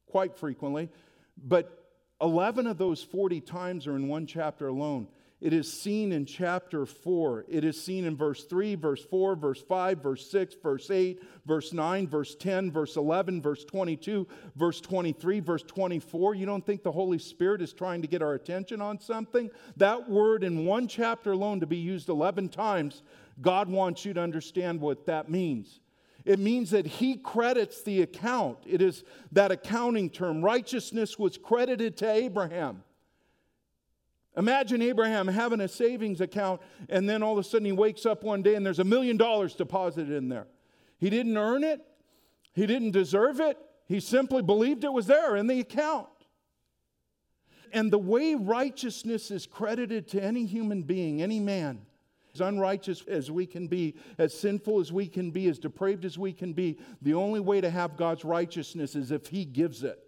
quite 0.05 0.35
frequently, 0.35 0.89
but 1.37 1.80
11 2.21 2.67
of 2.67 2.77
those 2.77 3.01
40 3.03 3.41
times 3.41 3.87
are 3.87 3.95
in 3.95 4.07
one 4.07 4.25
chapter 4.25 4.67
alone. 4.67 5.07
It 5.41 5.53
is 5.53 5.73
seen 5.73 6.11
in 6.11 6.27
chapter 6.27 6.85
4. 6.85 7.45
It 7.49 7.63
is 7.63 7.81
seen 7.81 8.05
in 8.05 8.15
verse 8.15 8.43
3, 8.43 8.75
verse 8.75 9.03
4, 9.03 9.35
verse 9.35 9.59
5, 9.59 9.97
verse 9.97 10.29
6, 10.29 10.55
verse 10.61 10.91
8, 10.91 11.23
verse 11.47 11.73
9, 11.73 12.07
verse 12.07 12.35
10, 12.35 12.71
verse 12.71 12.95
11, 12.95 13.41
verse 13.41 13.65
22, 13.65 14.27
verse 14.55 14.79
23, 14.79 15.39
verse 15.39 15.63
24. 15.63 16.35
You 16.35 16.45
don't 16.45 16.63
think 16.63 16.83
the 16.83 16.91
Holy 16.91 17.17
Spirit 17.17 17.63
is 17.63 17.73
trying 17.73 18.03
to 18.03 18.07
get 18.07 18.21
our 18.21 18.35
attention 18.35 18.81
on 18.81 18.99
something? 18.99 19.49
That 19.77 20.07
word 20.07 20.43
in 20.43 20.63
one 20.63 20.87
chapter 20.87 21.31
alone 21.31 21.59
to 21.61 21.67
be 21.67 21.77
used 21.77 22.09
11 22.09 22.49
times, 22.49 23.01
God 23.41 23.67
wants 23.67 24.05
you 24.05 24.13
to 24.13 24.21
understand 24.21 24.79
what 24.79 25.07
that 25.07 25.27
means. 25.27 25.79
It 26.25 26.39
means 26.39 26.69
that 26.71 26.85
he 26.85 27.15
credits 27.15 27.81
the 27.81 28.01
account. 28.01 28.59
It 28.65 28.81
is 28.81 29.03
that 29.31 29.51
accounting 29.51 30.09
term. 30.09 30.43
Righteousness 30.43 31.17
was 31.17 31.37
credited 31.37 31.97
to 31.97 32.11
Abraham. 32.11 32.83
Imagine 34.37 34.81
Abraham 34.81 35.27
having 35.27 35.59
a 35.59 35.67
savings 35.67 36.21
account 36.21 36.61
and 36.87 37.09
then 37.09 37.21
all 37.21 37.33
of 37.33 37.39
a 37.39 37.43
sudden 37.43 37.65
he 37.65 37.71
wakes 37.73 38.05
up 38.05 38.23
one 38.23 38.41
day 38.41 38.55
and 38.55 38.65
there's 38.65 38.79
a 38.79 38.83
million 38.83 39.17
dollars 39.17 39.55
deposited 39.55 40.11
in 40.11 40.29
there. 40.29 40.47
He 40.97 41.09
didn't 41.09 41.35
earn 41.35 41.63
it, 41.63 41.81
he 42.53 42.65
didn't 42.65 42.91
deserve 42.91 43.39
it, 43.39 43.57
he 43.87 43.99
simply 43.99 44.41
believed 44.41 44.83
it 44.83 44.93
was 44.93 45.07
there 45.07 45.35
in 45.35 45.47
the 45.47 45.59
account. 45.59 46.07
And 47.73 47.91
the 47.91 47.97
way 47.97 48.35
righteousness 48.35 49.31
is 49.31 49.45
credited 49.45 50.07
to 50.09 50.23
any 50.23 50.45
human 50.45 50.83
being, 50.83 51.21
any 51.21 51.39
man, 51.39 51.85
as 52.33 52.41
unrighteous 52.41 53.03
as 53.07 53.29
we 53.29 53.45
can 53.45 53.67
be, 53.67 53.95
as 54.17 54.33
sinful 54.37 54.79
as 54.79 54.91
we 54.91 55.07
can 55.07 55.31
be, 55.31 55.47
as 55.47 55.59
depraved 55.59 56.05
as 56.05 56.17
we 56.17 56.33
can 56.33 56.53
be, 56.53 56.77
the 57.01 57.13
only 57.13 57.39
way 57.39 57.61
to 57.61 57.69
have 57.69 57.97
God's 57.97 58.23
righteousness 58.23 58.95
is 58.95 59.11
if 59.11 59.27
He 59.27 59.45
gives 59.45 59.83
it. 59.83 59.99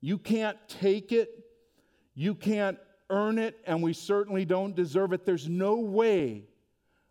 You 0.00 0.18
can't 0.18 0.56
take 0.68 1.12
it 1.12 1.44
you 2.18 2.34
can't 2.34 2.80
earn 3.10 3.38
it, 3.38 3.56
and 3.64 3.80
we 3.80 3.92
certainly 3.92 4.44
don't 4.44 4.74
deserve 4.74 5.12
it. 5.12 5.24
There's 5.24 5.48
no 5.48 5.76
way 5.76 6.48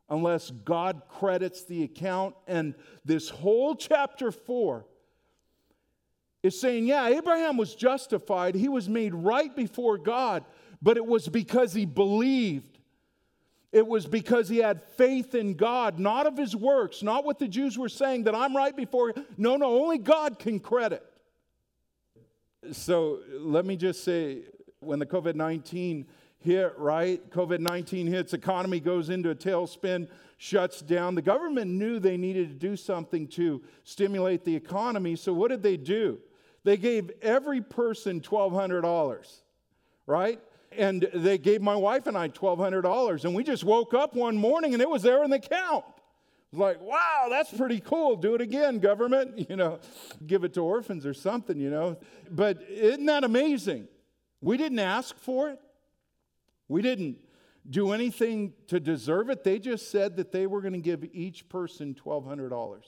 unless 0.09 0.51
God 0.51 1.03
credits 1.07 1.63
the 1.63 1.83
account. 1.83 2.35
And 2.45 2.75
this 3.05 3.29
whole 3.29 3.73
chapter 3.73 4.33
4 4.33 4.85
is 6.43 6.59
saying, 6.59 6.87
yeah, 6.87 7.07
Abraham 7.07 7.55
was 7.55 7.73
justified, 7.73 8.53
he 8.53 8.67
was 8.67 8.89
made 8.89 9.15
right 9.15 9.55
before 9.55 9.97
God, 9.97 10.43
but 10.81 10.97
it 10.97 11.05
was 11.05 11.29
because 11.29 11.71
he 11.71 11.85
believed. 11.85 12.76
It 13.71 13.85
was 13.85 14.05
because 14.05 14.47
he 14.47 14.57
had 14.57 14.81
faith 14.81 15.35
in 15.35 15.55
God, 15.55 15.99
not 15.99 16.25
of 16.25 16.37
his 16.37 16.55
works, 16.55 17.03
not 17.03 17.25
what 17.25 17.37
the 17.37 17.47
Jews 17.47 17.77
were 17.77 17.89
saying 17.89 18.23
that 18.23 18.35
I'm 18.35 18.55
right 18.55 18.75
before. 18.75 19.13
No, 19.37 19.57
no, 19.57 19.81
only 19.81 19.97
God 19.97 20.39
can 20.39 20.59
credit. 20.59 21.03
So 22.71 23.19
let 23.39 23.65
me 23.65 23.75
just 23.75 24.03
say 24.03 24.43
when 24.79 24.99
the 24.99 25.05
COVID 25.05 25.35
19 25.35 26.07
hit, 26.39 26.73
right? 26.77 27.29
COVID 27.29 27.59
19 27.59 28.07
hits, 28.07 28.33
economy 28.33 28.79
goes 28.79 29.09
into 29.09 29.29
a 29.31 29.35
tailspin, 29.35 30.07
shuts 30.37 30.81
down. 30.81 31.15
The 31.15 31.21
government 31.21 31.71
knew 31.71 31.99
they 31.99 32.17
needed 32.17 32.49
to 32.49 32.55
do 32.55 32.75
something 32.77 33.27
to 33.29 33.61
stimulate 33.83 34.45
the 34.45 34.55
economy. 34.55 35.15
So 35.15 35.33
what 35.33 35.49
did 35.49 35.63
they 35.63 35.77
do? 35.77 36.19
They 36.63 36.77
gave 36.77 37.11
every 37.21 37.61
person 37.61 38.21
$1,200, 38.21 39.41
right? 40.05 40.39
And 40.71 41.07
they 41.13 41.37
gave 41.37 41.61
my 41.61 41.75
wife 41.75 42.07
and 42.07 42.17
I 42.17 42.29
$1,200. 42.29 43.25
And 43.25 43.33
we 43.33 43.43
just 43.43 43.63
woke 43.63 43.93
up 43.93 44.15
one 44.15 44.37
morning 44.37 44.73
and 44.73 44.81
it 44.81 44.89
was 44.89 45.01
there 45.01 45.23
in 45.23 45.29
the 45.29 45.37
account. 45.37 45.85
Like, 46.53 46.81
wow, 46.81 47.27
that's 47.29 47.51
pretty 47.51 47.79
cool. 47.79 48.15
Do 48.15 48.35
it 48.35 48.41
again, 48.41 48.79
government. 48.79 49.37
You 49.49 49.55
know, 49.55 49.79
give 50.25 50.43
it 50.43 50.53
to 50.55 50.61
orphans 50.61 51.05
or 51.05 51.13
something, 51.13 51.59
you 51.59 51.69
know. 51.69 51.97
But 52.29 52.61
isn't 52.69 53.05
that 53.05 53.23
amazing? 53.23 53.87
We 54.41 54.57
didn't 54.57 54.79
ask 54.79 55.17
for 55.17 55.49
it. 55.49 55.59
We 56.67 56.81
didn't 56.81 57.17
do 57.69 57.91
anything 57.91 58.53
to 58.67 58.79
deserve 58.79 59.29
it. 59.29 59.43
They 59.43 59.59
just 59.59 59.89
said 59.89 60.17
that 60.17 60.31
they 60.31 60.47
were 60.47 60.61
going 60.61 60.73
to 60.73 60.79
give 60.79 61.05
each 61.13 61.47
person 61.49 61.95
$1,200. 61.95 62.81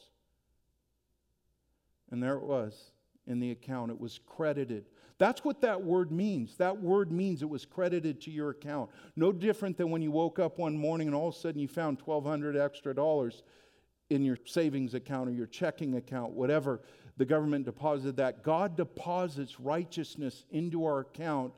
And 2.12 2.21
there 2.21 2.36
it 2.36 2.43
was 2.43 2.91
in 3.27 3.39
the 3.39 3.51
account. 3.51 3.91
It 3.91 4.00
was 4.00 4.19
credited. 4.25 4.86
That's 5.19 5.43
what 5.43 5.61
that 5.61 5.83
word 5.83 6.11
means. 6.11 6.55
That 6.55 6.81
word 6.81 7.11
means 7.11 7.43
it 7.43 7.49
was 7.49 7.65
credited 7.65 8.21
to 8.21 8.31
your 8.31 8.51
account. 8.51 8.89
No 9.17 9.31
different 9.33 9.77
than 9.77 9.91
when 9.91 10.01
you 10.01 10.11
woke 10.11 10.39
up 10.39 10.57
one 10.57 10.77
morning 10.77 11.07
and 11.07 11.15
all 11.15 11.27
of 11.27 11.35
a 11.35 11.38
sudden 11.38 11.59
you 11.59 11.67
found 11.67 11.99
1200 12.03 12.55
extra 12.55 12.95
dollars 12.95 13.43
in 14.09 14.23
your 14.23 14.38
savings 14.45 14.93
account 14.93 15.29
or 15.29 15.33
your 15.33 15.45
checking 15.45 15.95
account, 15.95 16.31
whatever 16.31 16.81
the 17.17 17.25
government 17.25 17.65
deposited 17.65 18.15
that. 18.15 18.43
God 18.43 18.77
deposits 18.77 19.59
righteousness 19.59 20.45
into 20.51 20.85
our 20.85 21.01
account, 21.01 21.53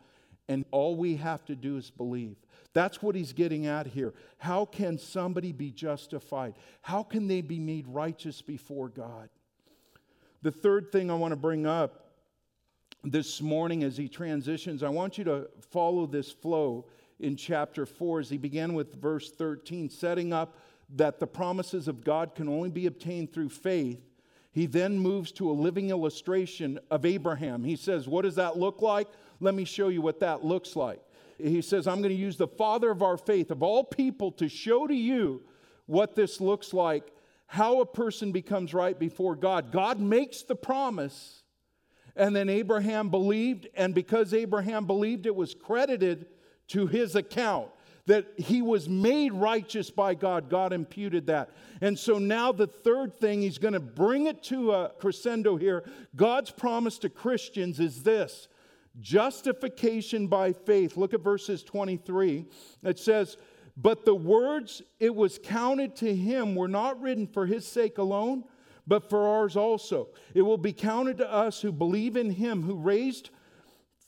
and 0.50 0.66
all 0.72 0.96
we 0.96 1.16
have 1.18 1.46
to 1.46 1.56
do 1.56 1.78
is 1.78 1.92
believe. 1.92 2.36
That's 2.74 3.02
what 3.02 3.16
he's 3.16 3.32
getting 3.32 3.68
at 3.68 3.86
here. 3.86 4.16
How 4.40 4.66
can 4.66 4.98
somebody 4.98 5.52
be 5.52 5.70
justified? 5.70 6.56
How 6.82 7.04
can 7.04 7.28
they 7.28 7.42
be 7.42 7.60
made 7.60 7.88
righteous 7.88 8.42
before 8.42 8.90
God? 8.90 9.30
The 10.42 10.52
third 10.52 10.92
thing 10.92 11.12
I 11.12 11.14
want 11.14 11.32
to 11.34 11.38
bring 11.38 11.68
up 11.68 12.11
this 13.04 13.42
morning 13.42 13.84
as 13.84 13.98
he 13.98 14.08
transitions, 14.08 14.84
I 14.84 14.90
want 14.90 15.18
you 15.18 15.24
to 15.26 15.50
follow 15.72 16.06
this 16.06 16.32
flow 16.32 16.86
in 17.20 17.36
chapter 17.36 17.86
4 17.86 18.20
as 18.20 18.30
he 18.30 18.38
began 18.38 18.74
with 18.74 19.02
verse 19.02 19.32
13, 19.32 19.90
setting 19.90 20.34
up 20.34 20.58
that 20.96 21.20
the 21.20 21.28
promises 21.28 21.88
of 21.88 22.04
God 22.04 22.36
can 22.36 22.48
only 22.48 22.70
be 22.70 22.86
obtained 22.86 23.34
through 23.34 23.50
faith 23.50 24.02
he 24.52 24.66
then 24.66 25.00
moves 25.00 25.32
to 25.34 25.50
a 25.50 25.54
living 25.54 25.90
illustration 25.90 26.78
of 26.90 27.06
Abraham. 27.06 27.64
He 27.64 27.78
says, 27.78 28.08
What 28.08 28.24
does 28.24 28.36
that 28.36 28.58
look 28.58 28.82
like? 28.82 29.08
Let 29.40 29.56
me 29.56 29.64
show 29.64 29.88
you 29.88 30.02
what 30.02 30.20
that 30.20 30.44
looks 30.44 30.76
like. 30.76 31.02
He 31.38 31.62
says, 31.62 31.88
I'm 31.88 32.02
going 32.02 32.14
to 32.14 32.22
use 32.22 32.38
the 32.38 32.48
father 32.48 32.92
of 32.92 33.02
our 33.02 33.18
faith, 33.18 33.50
of 33.50 33.64
all 33.64 33.84
people, 33.84 34.32
to 34.34 34.48
show 34.48 34.86
to 34.88 34.94
you 34.94 35.42
what 35.88 36.16
this 36.16 36.40
looks 36.40 36.74
like, 36.74 37.12
how 37.48 37.82
a 37.82 37.86
person 37.86 38.32
becomes 38.32 38.74
right 38.74 38.98
before 38.98 39.36
God. 39.36 39.72
God 39.72 40.00
makes 40.00 40.44
the 40.44 40.56
promise, 40.56 41.41
and 42.16 42.36
then 42.36 42.50
Abraham 42.50 43.10
believed, 43.10 43.68
and 43.76 43.94
because 43.94 44.34
Abraham 44.34 44.86
believed, 44.86 45.26
it 45.26 45.36
was 45.36 45.54
credited 45.54 46.26
to 46.70 46.88
his 46.88 47.16
account 47.16 47.70
that 48.08 48.28
he 48.38 48.62
was 48.62 48.90
made 48.90 49.34
righteous 49.34 49.90
by 49.90 50.14
God. 50.14 50.50
God 50.50 50.74
imputed 50.74 51.28
that. 51.28 51.52
And 51.82 51.98
so 51.98 52.18
now 52.18 52.52
the 52.52 52.68
third 52.68 53.16
thing, 53.16 53.42
he's 53.42 53.58
going 53.58 53.74
to 53.74 53.80
bring 53.80 54.28
it 54.28 54.44
to 54.44 54.72
a 54.72 54.90
crescendo 54.90 55.56
here. 55.56 55.84
God's 56.16 56.52
promise 56.52 56.98
to 57.00 57.10
Christians 57.10 57.80
is 57.80 58.04
this 58.04 58.48
justification 59.00 60.28
by 60.28 60.52
faith. 60.52 60.98
Look 60.98 61.14
at 61.14 61.22
verses 61.22 61.64
23. 61.64 62.46
It 62.84 63.00
says, 63.00 63.38
But 63.78 64.04
the 64.04 64.16
words 64.16 64.82
it 65.00 65.16
was 65.16 65.40
counted 65.42 65.96
to 65.98 66.14
him 66.14 66.56
were 66.56 66.68
not 66.68 67.02
written 67.02 67.28
for 67.28 67.46
his 67.46 67.66
sake 67.66 67.98
alone, 67.98 68.44
but 68.92 69.10
for 69.10 69.26
ours 69.26 69.56
also. 69.56 70.10
It 70.34 70.42
will 70.42 70.58
be 70.58 70.74
counted 70.74 71.20
to 71.20 71.32
us 71.32 71.62
who 71.62 71.72
believe 71.72 72.18
in 72.18 72.30
him 72.30 72.64
who 72.64 72.76
raised 72.76 73.30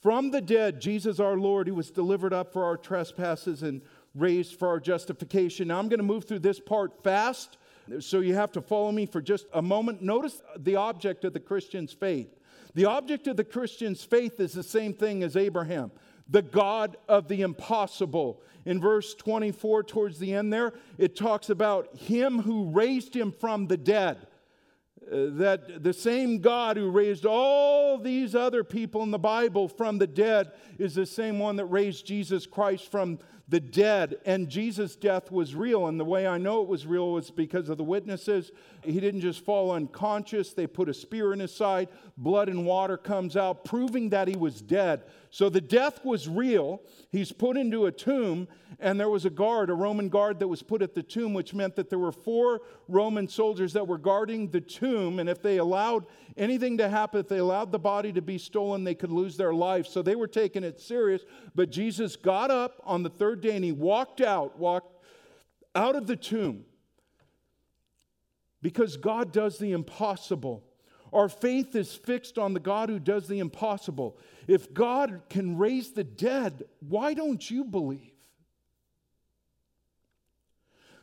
from 0.02 0.30
the 0.30 0.42
dead, 0.42 0.78
Jesus 0.78 1.18
our 1.18 1.38
Lord, 1.38 1.68
who 1.68 1.74
was 1.74 1.90
delivered 1.90 2.34
up 2.34 2.52
for 2.52 2.64
our 2.64 2.76
trespasses 2.76 3.62
and 3.62 3.80
raised 4.14 4.58
for 4.58 4.68
our 4.68 4.78
justification. 4.78 5.68
Now 5.68 5.78
I'm 5.78 5.88
going 5.88 6.00
to 6.00 6.04
move 6.04 6.24
through 6.24 6.40
this 6.40 6.60
part 6.60 7.02
fast, 7.02 7.56
so 7.98 8.20
you 8.20 8.34
have 8.34 8.52
to 8.52 8.60
follow 8.60 8.92
me 8.92 9.06
for 9.06 9.22
just 9.22 9.46
a 9.54 9.62
moment. 9.62 10.02
Notice 10.02 10.42
the 10.58 10.76
object 10.76 11.24
of 11.24 11.32
the 11.32 11.40
Christian's 11.40 11.94
faith. 11.94 12.38
The 12.74 12.84
object 12.84 13.26
of 13.26 13.38
the 13.38 13.44
Christian's 13.44 14.04
faith 14.04 14.38
is 14.38 14.52
the 14.52 14.62
same 14.62 14.92
thing 14.92 15.22
as 15.22 15.34
Abraham 15.34 15.92
the 16.28 16.42
God 16.42 16.98
of 17.08 17.28
the 17.28 17.40
impossible. 17.40 18.42
In 18.66 18.82
verse 18.82 19.14
24, 19.14 19.84
towards 19.84 20.18
the 20.18 20.34
end 20.34 20.52
there, 20.52 20.74
it 20.98 21.16
talks 21.16 21.48
about 21.48 21.96
him 21.96 22.40
who 22.40 22.70
raised 22.70 23.14
him 23.14 23.32
from 23.32 23.66
the 23.66 23.76
dead. 23.78 24.26
Uh, 25.10 25.26
that 25.30 25.82
the 25.82 25.92
same 25.92 26.38
God 26.38 26.76
who 26.76 26.90
raised 26.90 27.26
all 27.26 27.98
these 27.98 28.34
other 28.34 28.64
people 28.64 29.02
in 29.02 29.10
the 29.10 29.18
Bible 29.18 29.68
from 29.68 29.98
the 29.98 30.06
dead 30.06 30.52
is 30.78 30.94
the 30.94 31.06
same 31.06 31.38
one 31.38 31.56
that 31.56 31.66
raised 31.66 32.06
Jesus 32.06 32.46
Christ 32.46 32.90
from 32.90 33.18
the 33.48 33.60
dead. 33.60 34.16
And 34.24 34.48
Jesus' 34.48 34.96
death 34.96 35.30
was 35.30 35.54
real. 35.54 35.88
And 35.88 36.00
the 36.00 36.04
way 36.04 36.26
I 36.26 36.38
know 36.38 36.62
it 36.62 36.68
was 36.68 36.86
real 36.86 37.12
was 37.12 37.30
because 37.30 37.68
of 37.68 37.76
the 37.76 37.84
witnesses. 37.84 38.50
He 38.82 39.00
didn't 39.00 39.20
just 39.20 39.44
fall 39.44 39.72
unconscious, 39.72 40.52
they 40.52 40.66
put 40.66 40.88
a 40.88 40.94
spear 40.94 41.32
in 41.32 41.40
his 41.40 41.54
side, 41.54 41.88
blood 42.16 42.48
and 42.48 42.64
water 42.64 42.96
comes 42.96 43.36
out, 43.36 43.64
proving 43.64 44.10
that 44.10 44.28
he 44.28 44.36
was 44.36 44.60
dead. 44.60 45.02
So 45.34 45.48
the 45.48 45.60
death 45.60 46.04
was 46.04 46.28
real. 46.28 46.80
He's 47.10 47.32
put 47.32 47.56
into 47.56 47.86
a 47.86 47.90
tomb, 47.90 48.46
and 48.78 49.00
there 49.00 49.08
was 49.08 49.24
a 49.24 49.30
guard, 49.30 49.68
a 49.68 49.74
Roman 49.74 50.08
guard 50.08 50.38
that 50.38 50.46
was 50.46 50.62
put 50.62 50.80
at 50.80 50.94
the 50.94 51.02
tomb, 51.02 51.34
which 51.34 51.52
meant 51.52 51.74
that 51.74 51.90
there 51.90 51.98
were 51.98 52.12
four 52.12 52.60
Roman 52.86 53.26
soldiers 53.26 53.72
that 53.72 53.88
were 53.88 53.98
guarding 53.98 54.48
the 54.48 54.60
tomb. 54.60 55.18
And 55.18 55.28
if 55.28 55.42
they 55.42 55.56
allowed 55.56 56.06
anything 56.36 56.78
to 56.78 56.88
happen, 56.88 57.18
if 57.18 57.26
they 57.26 57.38
allowed 57.38 57.72
the 57.72 57.80
body 57.80 58.12
to 58.12 58.22
be 58.22 58.38
stolen, 58.38 58.84
they 58.84 58.94
could 58.94 59.10
lose 59.10 59.36
their 59.36 59.52
life. 59.52 59.88
So 59.88 60.02
they 60.02 60.14
were 60.14 60.28
taking 60.28 60.62
it 60.62 60.80
serious. 60.80 61.22
But 61.52 61.72
Jesus 61.72 62.14
got 62.14 62.52
up 62.52 62.80
on 62.84 63.02
the 63.02 63.10
third 63.10 63.40
day 63.40 63.56
and 63.56 63.64
he 63.64 63.72
walked 63.72 64.20
out, 64.20 64.56
walked 64.56 65.04
out 65.74 65.96
of 65.96 66.06
the 66.06 66.14
tomb 66.14 66.64
because 68.62 68.96
God 68.96 69.32
does 69.32 69.58
the 69.58 69.72
impossible. 69.72 70.62
Our 71.14 71.28
faith 71.28 71.76
is 71.76 71.94
fixed 71.94 72.38
on 72.38 72.54
the 72.54 72.60
God 72.60 72.88
who 72.88 72.98
does 72.98 73.28
the 73.28 73.38
impossible. 73.38 74.18
If 74.48 74.74
God 74.74 75.22
can 75.30 75.56
raise 75.56 75.92
the 75.92 76.02
dead, 76.02 76.64
why 76.80 77.14
don't 77.14 77.48
you 77.48 77.64
believe? 77.64 78.10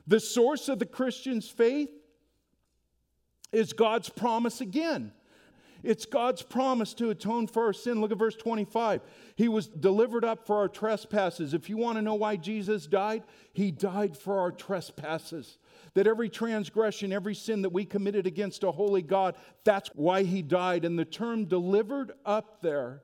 The 0.05 0.19
source 0.19 0.67
of 0.67 0.79
the 0.79 0.85
Christian's 0.85 1.47
faith 1.47 1.89
is 3.53 3.71
God's 3.71 4.09
promise 4.09 4.59
again. 4.59 5.13
It's 5.83 6.05
God's 6.05 6.41
promise 6.41 6.93
to 6.95 7.09
atone 7.09 7.47
for 7.47 7.65
our 7.65 7.73
sin. 7.73 8.01
Look 8.01 8.11
at 8.11 8.17
verse 8.17 8.35
25. 8.35 9.01
He 9.35 9.47
was 9.47 9.67
delivered 9.67 10.23
up 10.23 10.45
for 10.45 10.57
our 10.57 10.67
trespasses. 10.67 11.53
If 11.53 11.69
you 11.69 11.77
want 11.77 11.97
to 11.97 12.01
know 12.01 12.15
why 12.15 12.35
Jesus 12.35 12.87
died, 12.87 13.23
he 13.53 13.71
died 13.71 14.15
for 14.15 14.39
our 14.39 14.51
trespasses. 14.51 15.57
That 15.93 16.07
every 16.07 16.29
transgression, 16.29 17.11
every 17.11 17.35
sin 17.35 17.63
that 17.63 17.73
we 17.73 17.85
committed 17.85 18.27
against 18.27 18.63
a 18.63 18.71
holy 18.71 19.01
God, 19.01 19.35
that's 19.63 19.89
why 19.95 20.23
he 20.23 20.41
died. 20.41 20.85
And 20.85 20.97
the 20.97 21.05
term 21.05 21.45
delivered 21.45 22.11
up 22.25 22.61
there 22.61 23.03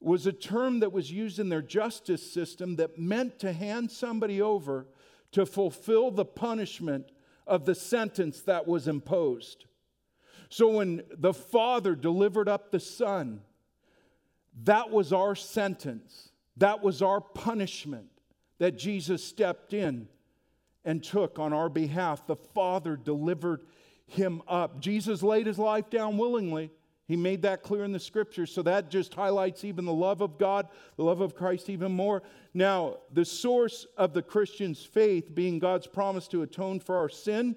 was 0.00 0.26
a 0.26 0.32
term 0.32 0.80
that 0.80 0.92
was 0.92 1.10
used 1.10 1.38
in 1.38 1.48
their 1.48 1.62
justice 1.62 2.32
system 2.32 2.76
that 2.76 2.98
meant 2.98 3.38
to 3.40 3.52
hand 3.52 3.90
somebody 3.90 4.42
over 4.42 4.86
to 5.32 5.46
fulfill 5.46 6.10
the 6.10 6.24
punishment 6.24 7.10
of 7.46 7.64
the 7.64 7.74
sentence 7.74 8.42
that 8.42 8.66
was 8.66 8.88
imposed. 8.88 9.66
So 10.48 10.68
when 10.68 11.02
the 11.10 11.34
Father 11.34 11.94
delivered 11.94 12.48
up 12.48 12.70
the 12.70 12.80
Son, 12.80 13.40
that 14.64 14.90
was 14.90 15.12
our 15.12 15.34
sentence, 15.34 16.30
that 16.56 16.82
was 16.82 17.02
our 17.02 17.20
punishment 17.20 18.08
that 18.58 18.78
Jesus 18.78 19.22
stepped 19.22 19.74
in 19.74 20.08
and 20.84 21.02
took 21.02 21.38
on 21.38 21.52
our 21.52 21.68
behalf. 21.68 22.26
The 22.26 22.36
Father 22.36 22.96
delivered 22.96 23.62
him 24.06 24.40
up. 24.48 24.80
Jesus 24.80 25.22
laid 25.22 25.46
his 25.46 25.58
life 25.58 25.90
down 25.90 26.16
willingly. 26.16 26.70
He 27.08 27.16
made 27.16 27.42
that 27.42 27.62
clear 27.62 27.84
in 27.84 27.92
the 27.92 28.00
scriptures. 28.00 28.50
So 28.50 28.62
that 28.62 28.90
just 28.90 29.14
highlights 29.14 29.64
even 29.64 29.84
the 29.84 29.92
love 29.92 30.20
of 30.20 30.38
God, 30.38 30.68
the 30.96 31.04
love 31.04 31.20
of 31.20 31.36
Christ 31.36 31.68
even 31.70 31.92
more. 31.92 32.22
Now, 32.54 32.98
the 33.12 33.24
source 33.24 33.86
of 33.96 34.12
the 34.12 34.22
Christian's 34.22 34.82
faith 34.82 35.34
being 35.34 35.58
God's 35.58 35.86
promise 35.86 36.26
to 36.28 36.42
atone 36.42 36.80
for 36.80 36.96
our 36.96 37.08
sin, 37.08 37.56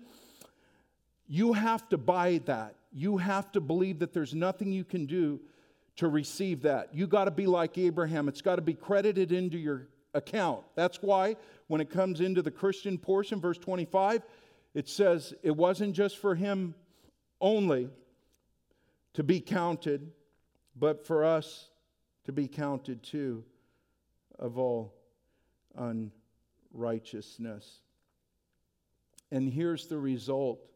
you 1.27 1.53
have 1.53 1.87
to 1.89 1.97
buy 1.97 2.41
that. 2.45 2.75
You 2.91 3.17
have 3.17 3.51
to 3.53 3.61
believe 3.61 3.99
that 3.99 4.13
there's 4.13 4.33
nothing 4.33 4.71
you 4.71 4.83
can 4.83 5.05
do 5.05 5.39
to 5.97 6.07
receive 6.07 6.61
that. 6.63 6.93
You 6.93 7.07
got 7.07 7.25
to 7.25 7.31
be 7.31 7.45
like 7.45 7.77
Abraham. 7.77 8.27
It's 8.27 8.41
got 8.41 8.55
to 8.55 8.61
be 8.61 8.73
credited 8.73 9.31
into 9.31 9.57
your 9.57 9.89
account. 10.13 10.63
That's 10.75 11.01
why 11.01 11.35
when 11.67 11.81
it 11.81 11.89
comes 11.89 12.21
into 12.21 12.41
the 12.41 12.51
Christian 12.51 12.97
portion, 12.97 13.39
verse 13.39 13.57
25, 13.57 14.23
it 14.73 14.87
says 14.87 15.33
it 15.43 15.55
wasn't 15.55 15.93
just 15.93 16.17
for 16.17 16.35
him 16.35 16.73
only 17.41 17.89
to 19.13 19.23
be 19.23 19.39
counted, 19.39 20.11
but 20.75 21.05
for 21.05 21.25
us 21.25 21.69
to 22.25 22.31
be 22.31 22.47
counted 22.47 23.03
too 23.03 23.43
of 24.37 24.57
all 24.57 24.93
unrighteousness. 26.73 27.81
And 29.31 29.51
here's 29.51 29.87
the 29.87 29.97
result 29.97 30.68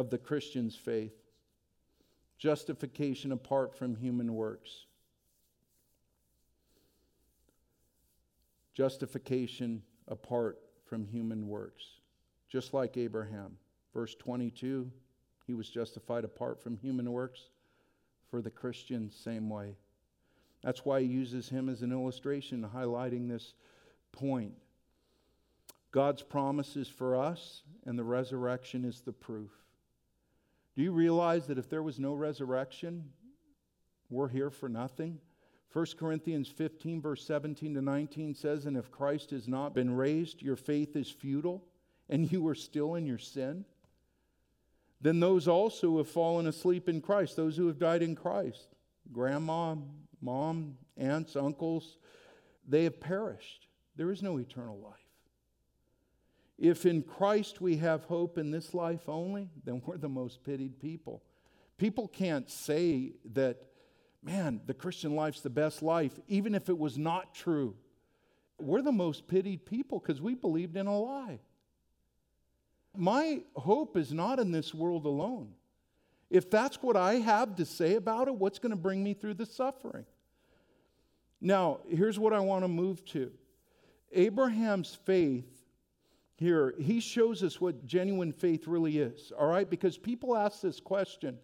of 0.00 0.08
the 0.08 0.16
Christian's 0.16 0.74
faith 0.74 1.12
justification 2.38 3.32
apart 3.32 3.76
from 3.76 3.94
human 3.94 4.34
works. 4.34 4.86
Justification 8.72 9.82
apart 10.08 10.58
from 10.86 11.04
human 11.04 11.48
works. 11.48 11.84
Just 12.48 12.72
like 12.72 12.96
Abraham. 12.96 13.58
Verse 13.92 14.14
22, 14.14 14.90
he 15.46 15.52
was 15.52 15.68
justified 15.68 16.24
apart 16.24 16.62
from 16.62 16.78
human 16.78 17.12
works. 17.12 17.50
For 18.30 18.40
the 18.40 18.50
Christian, 18.50 19.10
same 19.10 19.50
way. 19.50 19.76
That's 20.62 20.82
why 20.82 21.02
he 21.02 21.08
uses 21.08 21.50
him 21.50 21.68
as 21.68 21.82
an 21.82 21.92
illustration, 21.92 22.66
highlighting 22.74 23.28
this 23.28 23.52
point. 24.12 24.54
God's 25.90 26.22
promises 26.22 26.88
for 26.88 27.16
us, 27.16 27.64
and 27.84 27.98
the 27.98 28.04
resurrection 28.04 28.86
is 28.86 29.02
the 29.02 29.12
proof. 29.12 29.50
Do 30.80 30.84
you 30.84 30.92
realize 30.92 31.46
that 31.48 31.58
if 31.58 31.68
there 31.68 31.82
was 31.82 31.98
no 31.98 32.14
resurrection, 32.14 33.04
we're 34.08 34.30
here 34.30 34.48
for 34.48 34.66
nothing? 34.66 35.18
1 35.74 35.86
Corinthians 35.98 36.48
15, 36.48 37.02
verse 37.02 37.22
17 37.26 37.74
to 37.74 37.82
19 37.82 38.34
says, 38.34 38.64
And 38.64 38.78
if 38.78 38.90
Christ 38.90 39.30
has 39.32 39.46
not 39.46 39.74
been 39.74 39.94
raised, 39.94 40.40
your 40.40 40.56
faith 40.56 40.96
is 40.96 41.10
futile, 41.10 41.62
and 42.08 42.32
you 42.32 42.48
are 42.48 42.54
still 42.54 42.94
in 42.94 43.04
your 43.04 43.18
sin. 43.18 43.66
Then 45.02 45.20
those 45.20 45.46
also 45.46 45.88
who 45.88 45.98
have 45.98 46.08
fallen 46.08 46.46
asleep 46.46 46.88
in 46.88 47.02
Christ, 47.02 47.36
those 47.36 47.58
who 47.58 47.66
have 47.66 47.78
died 47.78 48.00
in 48.00 48.16
Christ, 48.16 48.68
grandma, 49.12 49.74
mom, 50.22 50.78
aunts, 50.96 51.36
uncles, 51.36 51.98
they 52.66 52.84
have 52.84 52.98
perished. 52.98 53.66
There 53.96 54.10
is 54.10 54.22
no 54.22 54.38
eternal 54.38 54.78
life. 54.78 55.09
If 56.60 56.84
in 56.84 57.02
Christ 57.02 57.62
we 57.62 57.78
have 57.78 58.04
hope 58.04 58.36
in 58.36 58.50
this 58.50 58.74
life 58.74 59.08
only, 59.08 59.48
then 59.64 59.80
we're 59.84 59.96
the 59.96 60.10
most 60.10 60.44
pitied 60.44 60.78
people. 60.78 61.22
People 61.78 62.06
can't 62.06 62.50
say 62.50 63.14
that, 63.32 63.62
man, 64.22 64.60
the 64.66 64.74
Christian 64.74 65.16
life's 65.16 65.40
the 65.40 65.48
best 65.48 65.82
life, 65.82 66.20
even 66.28 66.54
if 66.54 66.68
it 66.68 66.76
was 66.76 66.98
not 66.98 67.34
true. 67.34 67.74
We're 68.58 68.82
the 68.82 68.92
most 68.92 69.26
pitied 69.26 69.64
people 69.64 69.98
because 69.98 70.20
we 70.20 70.34
believed 70.34 70.76
in 70.76 70.86
a 70.86 70.98
lie. 70.98 71.40
My 72.94 73.40
hope 73.56 73.96
is 73.96 74.12
not 74.12 74.38
in 74.38 74.52
this 74.52 74.74
world 74.74 75.06
alone. 75.06 75.54
If 76.28 76.50
that's 76.50 76.82
what 76.82 76.94
I 76.94 77.14
have 77.14 77.56
to 77.56 77.64
say 77.64 77.94
about 77.94 78.28
it, 78.28 78.34
what's 78.34 78.58
going 78.58 78.70
to 78.70 78.76
bring 78.76 79.02
me 79.02 79.14
through 79.14 79.34
the 79.34 79.46
suffering? 79.46 80.04
Now, 81.40 81.80
here's 81.88 82.18
what 82.18 82.34
I 82.34 82.40
want 82.40 82.64
to 82.64 82.68
move 82.68 83.02
to 83.06 83.32
Abraham's 84.12 84.98
faith 85.06 85.59
here, 86.40 86.74
he 86.78 87.00
shows 87.00 87.42
us 87.42 87.60
what 87.60 87.84
genuine 87.84 88.32
faith 88.32 88.66
really 88.66 88.96
is, 88.96 89.30
all 89.38 89.46
right? 89.46 89.68
Because 89.68 89.98
people 89.98 90.34
ask 90.34 90.62
this 90.62 90.80
question 90.80 91.38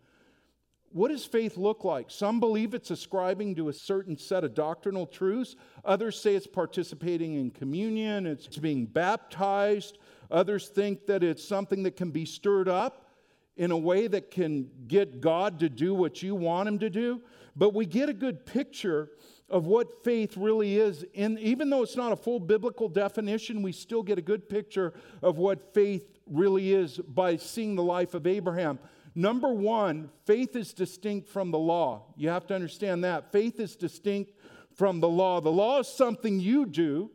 what 0.93 1.09
does 1.09 1.27
faith 1.27 1.59
look 1.59 1.85
like? 1.85 2.11
Some 2.11 2.41
believe 2.41 2.73
it's 2.73 2.91
ascribing 2.91 3.57
to 3.57 3.69
a 3.69 3.73
certain 3.75 4.17
set 4.17 4.45
of 4.45 4.55
doctrinal 4.55 5.05
truths. 5.05 5.55
Others 5.85 6.19
say 6.19 6.35
it's 6.35 6.47
participating 6.47 7.35
in 7.35 7.51
communion, 7.51 8.27
it's 8.27 8.57
being 8.57 8.87
baptized. 8.87 9.99
Others 10.31 10.69
think 10.69 11.05
that 11.07 11.23
it's 11.23 11.47
something 11.47 11.83
that 11.83 11.97
can 11.97 12.11
be 12.11 12.25
stirred 12.25 12.69
up 12.69 13.11
in 13.59 13.73
a 13.73 13.77
way 13.77 14.07
that 14.07 14.31
can 14.31 14.71
get 14.89 15.21
God 15.21 15.59
to 15.61 15.69
do 15.69 15.95
what 15.95 16.23
you 16.23 16.35
want 16.35 16.69
him 16.69 16.79
to 16.79 16.89
do. 16.89 17.21
But 17.55 17.75
we 17.75 17.85
get 17.85 18.09
a 18.09 18.15
good 18.15 18.47
picture 18.47 19.11
of 19.49 19.67
what 19.67 20.03
faith 20.03 20.37
really 20.37 20.77
is. 20.77 21.05
And 21.15 21.39
even 21.39 21.71
though 21.71 21.83
it's 21.83 21.97
not 21.97 22.13
a 22.13 22.17
full 22.17 22.41
biblical 22.41 22.89
definition, 22.89 23.63
we 23.63 23.73
still 23.73 24.03
get 24.03 24.19
a 24.19 24.23
good 24.23 24.49
picture 24.49 24.93
of 25.23 25.39
what 25.39 25.73
faith 25.73 26.19
really 26.27 26.73
is 26.73 26.99
by 26.99 27.37
seeing 27.37 27.77
the 27.77 27.83
life 27.83 28.15
of 28.15 28.27
Abraham. 28.27 28.79
Number 29.15 29.53
one, 29.53 30.11
faith 30.25 30.57
is 30.57 30.73
distinct 30.73 31.29
from 31.29 31.51
the 31.51 31.59
law. 31.59 32.13
You 32.17 32.29
have 32.29 32.47
to 32.49 32.55
understand 32.55 33.05
that. 33.05 33.33
Faith 33.33 33.61
is 33.61 33.77
distinct 33.77 34.33
from 34.75 35.01
the 35.01 35.09
law. 35.09 35.41
The 35.41 35.51
law 35.51 35.81
is 35.81 35.89
something 35.89 36.39
you 36.39 36.67
do, 36.67 37.11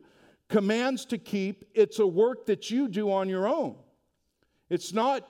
commands 0.48 1.04
to 1.06 1.18
keep, 1.18 1.64
it's 1.74 1.98
a 1.98 2.06
work 2.06 2.46
that 2.46 2.70
you 2.70 2.88
do 2.88 3.12
on 3.12 3.28
your 3.28 3.46
own. 3.46 3.76
It's 4.68 4.92
not 4.92 5.28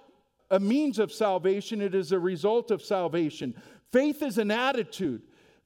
a 0.50 0.58
means 0.58 0.98
of 0.98 1.12
salvation, 1.12 1.80
it 1.80 1.94
is 1.94 2.12
a 2.12 2.18
result 2.18 2.70
of 2.70 2.82
salvation. 2.82 3.54
Faith 3.90 4.22
is 4.22 4.38
an 4.38 4.50
attitude. 4.50 5.22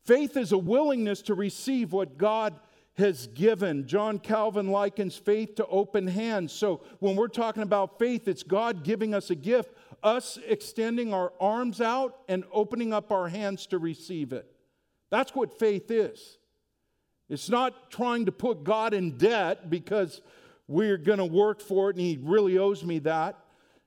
Faith 0.07 0.37
is 0.37 0.53
a 0.53 0.59
willingness 0.59 1.21
to 1.23 1.35
receive 1.35 1.93
what 1.93 2.17
God 2.17 2.55
has 2.97 3.27
given. 3.27 3.87
John 3.89 4.21
Calvin 4.21 4.71
likens 4.71 5.17
faith 5.17 5.57
to 5.57 5.67
open 5.67 6.07
hands. 6.07 6.53
So 6.53 6.81
when 7.01 7.17
we're 7.17 7.27
talking 7.27 7.65
about 7.65 7.99
faith, 7.99 8.29
it's 8.29 8.45
God 8.45 8.85
giving 8.85 9.15
us 9.15 9.31
a 9.31 9.35
gift, 9.35 9.75
us 10.05 10.39
extending 10.47 11.13
our 11.13 11.33
arms 11.41 11.81
out 11.81 12.21
and 12.29 12.45
opening 12.53 12.93
up 12.93 13.11
our 13.11 13.29
hands 13.29 13.67
to 13.67 13.79
receive 13.79 14.33
it. 14.33 14.51
That's 15.11 15.35
what 15.35 15.59
faith 15.59 15.91
is. 15.91 16.39
It's 17.29 17.51
not 17.51 17.91
trying 17.91 18.27
to 18.27 18.33
put 18.33 18.63
God 18.63 18.95
in 18.95 19.19
debt 19.19 19.69
because 19.69 20.21
we're 20.69 20.99
going 20.99 21.19
to 21.19 21.25
work 21.25 21.61
for 21.61 21.91
it 21.91 21.97
and 21.97 22.05
He 22.05 22.19
really 22.23 22.59
owes 22.59 22.85
me 22.85 23.01
that. 23.01 23.37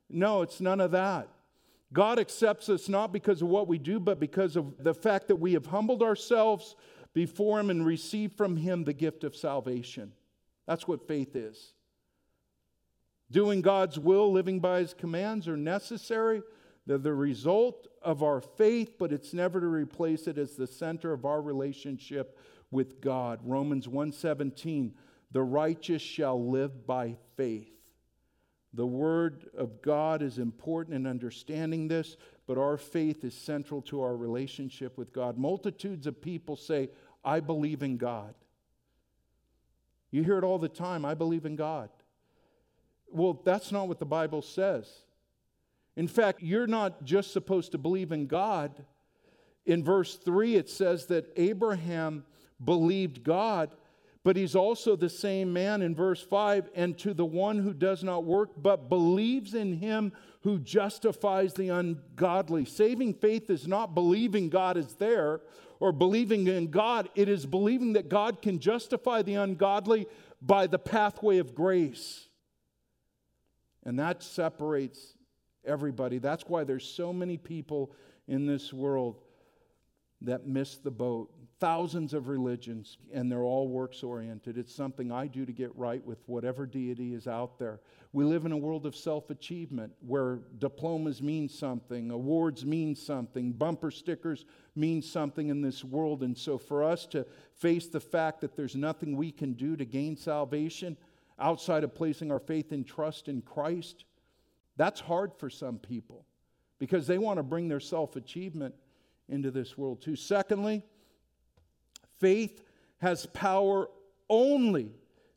No, 0.09 0.41
it's 0.41 0.59
none 0.59 0.81
of 0.81 0.91
that. 0.91 1.29
God 1.91 2.19
accepts 2.19 2.69
us 2.69 2.87
not 2.87 3.11
because 3.11 3.41
of 3.41 3.47
what 3.47 3.67
we 3.67 3.79
do, 3.79 3.99
but 3.99 4.19
because 4.19 4.55
of 4.55 4.83
the 4.83 4.93
fact 4.93 5.27
that 5.27 5.37
we 5.37 5.53
have 5.53 5.65
humbled 5.65 6.03
ourselves 6.03 6.75
before 7.13 7.59
Him 7.59 7.69
and 7.69 7.85
received 7.85 8.37
from 8.37 8.57
Him 8.57 8.83
the 8.83 8.93
gift 8.93 9.23
of 9.23 9.35
salvation. 9.35 10.11
That's 10.67 10.87
what 10.87 11.07
faith 11.07 11.35
is. 11.35 11.73
Doing 13.31 13.61
God's 13.61 13.97
will, 13.97 14.31
living 14.31 14.59
by 14.59 14.79
His 14.79 14.93
commands 14.93 15.47
are 15.47 15.57
necessary. 15.57 16.43
They're 16.85 16.97
the 16.99 17.13
result 17.13 17.87
of 18.01 18.23
our 18.23 18.41
faith, 18.41 18.97
but 18.99 19.11
it's 19.11 19.33
never 19.33 19.59
to 19.59 19.67
replace 19.67 20.27
it 20.27 20.37
as 20.37 20.55
the 20.55 20.67
center 20.67 21.11
of 21.11 21.25
our 21.25 21.41
relationship 21.41 22.37
with 22.71 23.01
God. 23.01 23.39
Romans 23.43 23.87
1:17, 23.87 24.93
the 25.31 25.41
righteous 25.43 26.01
shall 26.01 26.49
live 26.49 26.85
by 26.85 27.17
faith. 27.35 27.78
The 28.73 28.85
Word 28.85 29.49
of 29.57 29.81
God 29.81 30.21
is 30.21 30.37
important 30.37 30.95
in 30.95 31.07
understanding 31.07 31.87
this, 31.87 32.17
but 32.45 32.57
our 32.57 32.77
faith 32.77 33.23
is 33.23 33.33
central 33.33 33.81
to 33.83 34.01
our 34.01 34.15
relationship 34.15 34.97
with 34.97 35.11
God. 35.11 35.37
Multitudes 35.37 36.05
of 36.05 36.21
people 36.21 36.55
say, 36.55 36.89
I 37.23 37.39
believe 37.39 37.81
in 37.81 37.97
God. 37.97 38.35
You 40.11 40.23
hear 40.23 40.37
it 40.37 40.43
all 40.43 40.59
the 40.59 40.69
time 40.69 41.05
I 41.05 41.13
believe 41.13 41.45
in 41.45 41.55
God. 41.55 41.89
Well, 43.11 43.41
that's 43.43 43.71
not 43.71 43.87
what 43.87 43.99
the 43.99 44.05
Bible 44.05 44.41
says. 44.41 44.87
In 45.95 46.07
fact, 46.07 46.41
you're 46.41 46.67
not 46.67 47.03
just 47.03 47.33
supposed 47.33 47.71
to 47.71 47.77
believe 47.77 48.11
in 48.11 48.27
God. 48.27 48.85
In 49.65 49.83
verse 49.83 50.15
3, 50.15 50.55
it 50.55 50.69
says 50.69 51.07
that 51.07 51.31
Abraham 51.35 52.23
believed 52.63 53.23
God, 53.23 53.71
but 54.23 54.35
he's 54.35 54.55
also 54.55 54.95
the 54.95 55.09
same 55.09 55.53
man 55.53 55.81
in 55.81 55.95
verse 55.95 56.21
5 56.21 56.69
and 56.75 56.97
to 56.97 57.13
the 57.13 57.25
one 57.25 57.57
who 57.57 57.73
does 57.73 58.03
not 58.03 58.25
work, 58.25 58.51
but 58.57 58.89
believes 58.89 59.53
in 59.53 59.73
him 59.73 60.11
who 60.41 60.59
justifies 60.59 61.53
the 61.53 61.69
ungodly. 61.69 62.65
Saving 62.65 63.13
faith 63.13 63.49
is 63.49 63.67
not 63.67 63.95
believing 63.95 64.49
God 64.49 64.77
is 64.77 64.95
there 64.95 65.41
or 65.79 65.93
believing 65.93 66.47
in 66.47 66.69
God, 66.69 67.09
it 67.15 67.29
is 67.29 67.45
believing 67.45 67.93
that 67.93 68.09
God 68.09 68.41
can 68.41 68.59
justify 68.59 69.21
the 69.21 69.35
ungodly 69.35 70.07
by 70.41 70.67
the 70.67 70.79
pathway 70.79 71.37
of 71.37 71.55
grace. 71.55 72.27
And 73.85 73.97
that 73.99 74.21
separates 74.21 75.15
everybody. 75.65 76.17
That's 76.17 76.43
why 76.47 76.65
there's 76.65 76.85
so 76.85 77.13
many 77.13 77.37
people 77.37 77.93
in 78.27 78.45
this 78.45 78.73
world 78.73 79.21
that 80.21 80.45
miss 80.45 80.77
the 80.77 80.91
boat. 80.91 81.31
Thousands 81.59 82.13
of 82.13 82.29
religions, 82.29 82.97
and 83.13 83.29
they're 83.29 83.43
all 83.43 83.67
works 83.67 84.01
oriented. 84.01 84.57
It's 84.57 84.73
something 84.73 85.11
I 85.11 85.27
do 85.27 85.45
to 85.45 85.51
get 85.51 85.75
right 85.75 86.03
with 86.05 86.19
whatever 86.25 86.65
deity 86.65 87.13
is 87.13 87.27
out 87.27 87.59
there. 87.59 87.81
We 88.13 88.23
live 88.23 88.45
in 88.45 88.53
a 88.53 88.57
world 88.57 88.85
of 88.85 88.95
self 88.95 89.29
achievement 89.29 89.91
where 89.99 90.39
diplomas 90.59 91.21
mean 91.21 91.49
something, 91.49 92.11
awards 92.11 92.65
mean 92.65 92.95
something, 92.95 93.51
bumper 93.51 93.91
stickers 93.91 94.45
mean 94.73 95.01
something 95.01 95.49
in 95.49 95.61
this 95.61 95.83
world. 95.83 96.23
And 96.23 96.37
so, 96.37 96.57
for 96.57 96.81
us 96.81 97.05
to 97.07 97.25
face 97.55 97.87
the 97.87 97.99
fact 97.99 98.39
that 98.39 98.55
there's 98.55 98.77
nothing 98.77 99.17
we 99.17 99.29
can 99.29 99.51
do 99.51 99.75
to 99.75 99.83
gain 99.83 100.15
salvation 100.15 100.95
outside 101.39 101.83
of 101.83 101.93
placing 101.93 102.31
our 102.31 102.39
faith 102.39 102.71
and 102.71 102.87
trust 102.87 103.27
in 103.27 103.41
Christ, 103.41 104.05
that's 104.77 105.01
hard 105.01 105.33
for 105.33 105.49
some 105.49 105.77
people 105.77 106.25
because 106.79 107.05
they 107.05 107.17
want 107.17 107.35
to 107.35 107.43
bring 107.43 107.67
their 107.67 107.81
self 107.81 108.15
achievement 108.15 108.73
into 109.27 109.51
this 109.51 109.77
world 109.77 110.01
too. 110.01 110.15
Secondly, 110.15 110.83
faith 112.19 112.63
has 112.99 113.25
power 113.27 113.89
only 114.29 114.91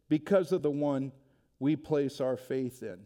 because 0.09 0.53
of 0.53 0.62
the 0.62 0.71
one 0.71 1.12
we 1.59 1.77
place 1.77 2.21
our 2.21 2.37
faith 2.37 2.83
in. 2.83 2.99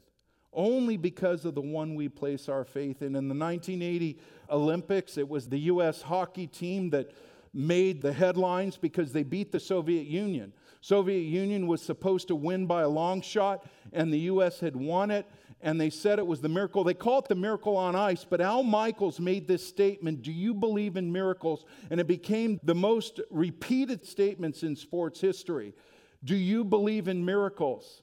Only 0.52 0.96
because 0.96 1.44
of 1.44 1.54
the 1.54 1.60
one 1.60 1.94
we 1.94 2.08
place 2.08 2.48
our 2.48 2.64
faith 2.64 3.02
in. 3.02 3.14
In 3.14 3.28
the 3.28 3.34
1980 3.34 4.18
Olympics, 4.50 5.18
it 5.18 5.28
was 5.28 5.48
the 5.48 5.58
U.S. 5.60 6.00
hockey 6.00 6.46
team 6.46 6.90
that 6.90 7.10
made 7.52 8.00
the 8.00 8.12
headlines 8.12 8.76
because 8.76 9.12
they 9.12 9.22
beat 9.22 9.52
the 9.52 9.60
Soviet 9.60 10.06
Union. 10.06 10.52
Soviet 10.80 11.20
Union 11.20 11.66
was 11.66 11.82
supposed 11.82 12.28
to 12.28 12.34
win 12.34 12.66
by 12.66 12.82
a 12.82 12.88
long 12.88 13.20
shot, 13.20 13.66
and 13.92 14.12
the 14.12 14.20
U.S. 14.20 14.60
had 14.60 14.76
won 14.76 15.10
it 15.10 15.26
and 15.66 15.80
they 15.80 15.90
said 15.90 16.20
it 16.20 16.26
was 16.26 16.40
the 16.40 16.48
miracle. 16.48 16.84
They 16.84 16.94
call 16.94 17.18
it 17.18 17.28
the 17.28 17.34
miracle 17.34 17.76
on 17.76 17.96
ice, 17.96 18.24
but 18.24 18.40
Al 18.40 18.62
Michaels 18.62 19.18
made 19.18 19.48
this 19.48 19.66
statement 19.66 20.22
Do 20.22 20.30
you 20.30 20.54
believe 20.54 20.96
in 20.96 21.10
miracles? 21.10 21.64
And 21.90 21.98
it 21.98 22.06
became 22.06 22.60
the 22.62 22.74
most 22.74 23.20
repeated 23.32 24.06
statements 24.06 24.62
in 24.62 24.76
sports 24.76 25.20
history. 25.20 25.74
Do 26.22 26.36
you 26.36 26.62
believe 26.62 27.08
in 27.08 27.24
miracles? 27.24 28.02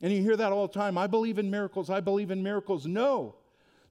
And 0.00 0.10
you 0.10 0.22
hear 0.22 0.36
that 0.38 0.50
all 0.50 0.66
the 0.66 0.72
time. 0.72 0.96
I 0.96 1.06
believe 1.06 1.38
in 1.38 1.50
miracles. 1.50 1.90
I 1.90 2.00
believe 2.00 2.30
in 2.30 2.42
miracles. 2.42 2.86
No. 2.86 3.36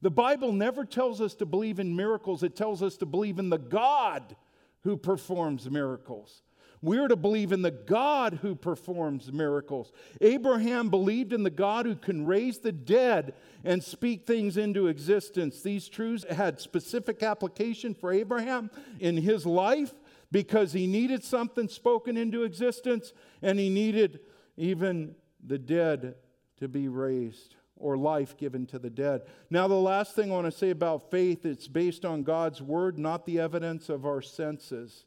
The 0.02 0.10
Bible 0.10 0.52
never 0.52 0.84
tells 0.84 1.22
us 1.22 1.36
to 1.36 1.46
believe 1.46 1.80
in 1.80 1.96
miracles, 1.96 2.42
it 2.42 2.56
tells 2.56 2.82
us 2.82 2.98
to 2.98 3.06
believe 3.06 3.38
in 3.38 3.52
the 3.52 3.60
God 3.60 4.36
who 4.82 4.98
performs 4.98 5.70
miracles. 5.70 6.42
We're 6.82 7.08
to 7.08 7.16
believe 7.16 7.52
in 7.52 7.64
the 7.64 7.72
God 7.72 8.40
who 8.42 8.56
performs 8.56 9.32
miracles. 9.32 9.92
Abraham 10.22 10.90
believed 10.90 11.34
in 11.34 11.44
the 11.44 11.50
God 11.50 11.86
who 11.86 11.96
can 11.96 12.26
raise 12.26 12.60
the 12.60 12.72
dead 12.72 13.34
and 13.64 13.84
speak 13.84 14.28
things 14.28 14.58
into 14.58 14.88
existence. 14.88 15.62
These 15.62 15.90
truths 15.90 16.26
had 16.30 16.60
specific 16.60 17.24
application 17.24 17.96
for 17.96 18.14
Abraham 18.14 18.70
in 19.00 19.18
his 19.18 19.46
life 19.46 19.94
because 20.32 20.74
he 20.74 20.88
needed 20.88 21.24
something 21.24 21.68
spoken 21.68 22.18
into 22.18 22.44
existence 22.44 23.14
and 23.42 23.58
he 23.58 23.70
needed 23.70 24.20
even 24.56 25.16
the 25.46 25.58
dead 25.58 26.16
to 26.60 26.68
be 26.68 26.88
raised 26.88 27.56
or 27.80 27.98
life 27.98 28.38
given 28.38 28.66
to 28.68 28.80
the 28.80 28.90
dead. 28.90 29.22
Now, 29.50 29.68
the 29.68 29.76
last 29.76 30.16
thing 30.16 30.32
I 30.32 30.36
want 30.36 30.46
to 30.46 30.58
say 30.58 30.72
about 30.72 31.12
faith, 31.12 31.46
it's 31.46 31.68
based 31.68 32.06
on 32.06 32.24
God's 32.24 32.62
word, 32.62 32.98
not 32.98 33.26
the 33.26 33.40
evidence 33.40 33.90
of 33.90 34.06
our 34.06 34.22
senses. 34.22 35.06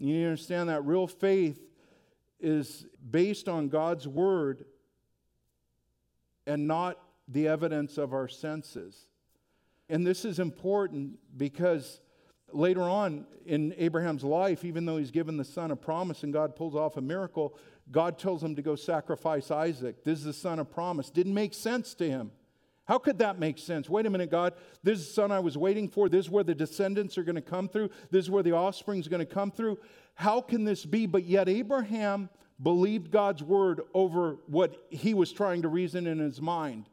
You 0.00 0.14
need 0.14 0.22
to 0.22 0.28
understand 0.30 0.70
that 0.70 0.84
real 0.84 1.06
faith 1.06 1.60
is 2.40 2.86
based 3.10 3.48
on 3.48 3.68
God's 3.68 4.08
word 4.08 4.64
and 6.46 6.66
not 6.66 6.98
the 7.28 7.46
evidence 7.46 7.98
of 7.98 8.14
our 8.14 8.26
senses. 8.26 9.06
And 9.90 10.06
this 10.06 10.24
is 10.24 10.38
important 10.38 11.18
because 11.36 12.00
later 12.50 12.82
on 12.82 13.26
in 13.44 13.74
Abraham's 13.76 14.24
life, 14.24 14.64
even 14.64 14.86
though 14.86 14.96
he's 14.96 15.10
given 15.10 15.36
the 15.36 15.44
son 15.44 15.70
a 15.70 15.76
promise 15.76 16.22
and 16.22 16.32
God 16.32 16.56
pulls 16.56 16.74
off 16.74 16.96
a 16.96 17.02
miracle, 17.02 17.56
God 17.90 18.18
tells 18.18 18.42
him 18.42 18.56
to 18.56 18.62
go 18.62 18.76
sacrifice 18.76 19.50
Isaac. 19.50 20.02
This 20.02 20.18
is 20.18 20.24
the 20.24 20.32
son 20.32 20.58
of 20.58 20.70
promise. 20.70 21.10
Didn't 21.10 21.34
make 21.34 21.52
sense 21.52 21.92
to 21.94 22.08
him. 22.08 22.30
How 22.90 22.98
could 22.98 23.18
that 23.18 23.38
make 23.38 23.56
sense? 23.56 23.88
Wait 23.88 24.04
a 24.04 24.10
minute, 24.10 24.32
God. 24.32 24.52
This 24.82 24.98
is 24.98 25.06
the 25.06 25.12
son 25.12 25.30
I 25.30 25.38
was 25.38 25.56
waiting 25.56 25.88
for. 25.88 26.08
This 26.08 26.26
is 26.26 26.30
where 26.30 26.42
the 26.42 26.56
descendants 26.56 27.16
are 27.18 27.22
going 27.22 27.36
to 27.36 27.40
come 27.40 27.68
through. 27.68 27.90
This 28.10 28.24
is 28.24 28.32
where 28.32 28.42
the 28.42 28.50
offspring 28.50 28.98
is 28.98 29.06
going 29.06 29.24
to 29.24 29.32
come 29.32 29.52
through. 29.52 29.78
How 30.14 30.40
can 30.40 30.64
this 30.64 30.84
be? 30.84 31.06
But 31.06 31.22
yet, 31.22 31.48
Abraham 31.48 32.28
believed 32.60 33.12
God's 33.12 33.44
word 33.44 33.82
over 33.94 34.38
what 34.48 34.88
he 34.90 35.14
was 35.14 35.30
trying 35.30 35.62
to 35.62 35.68
reason 35.68 36.08
in 36.08 36.18
his 36.18 36.40
mind. 36.40 36.88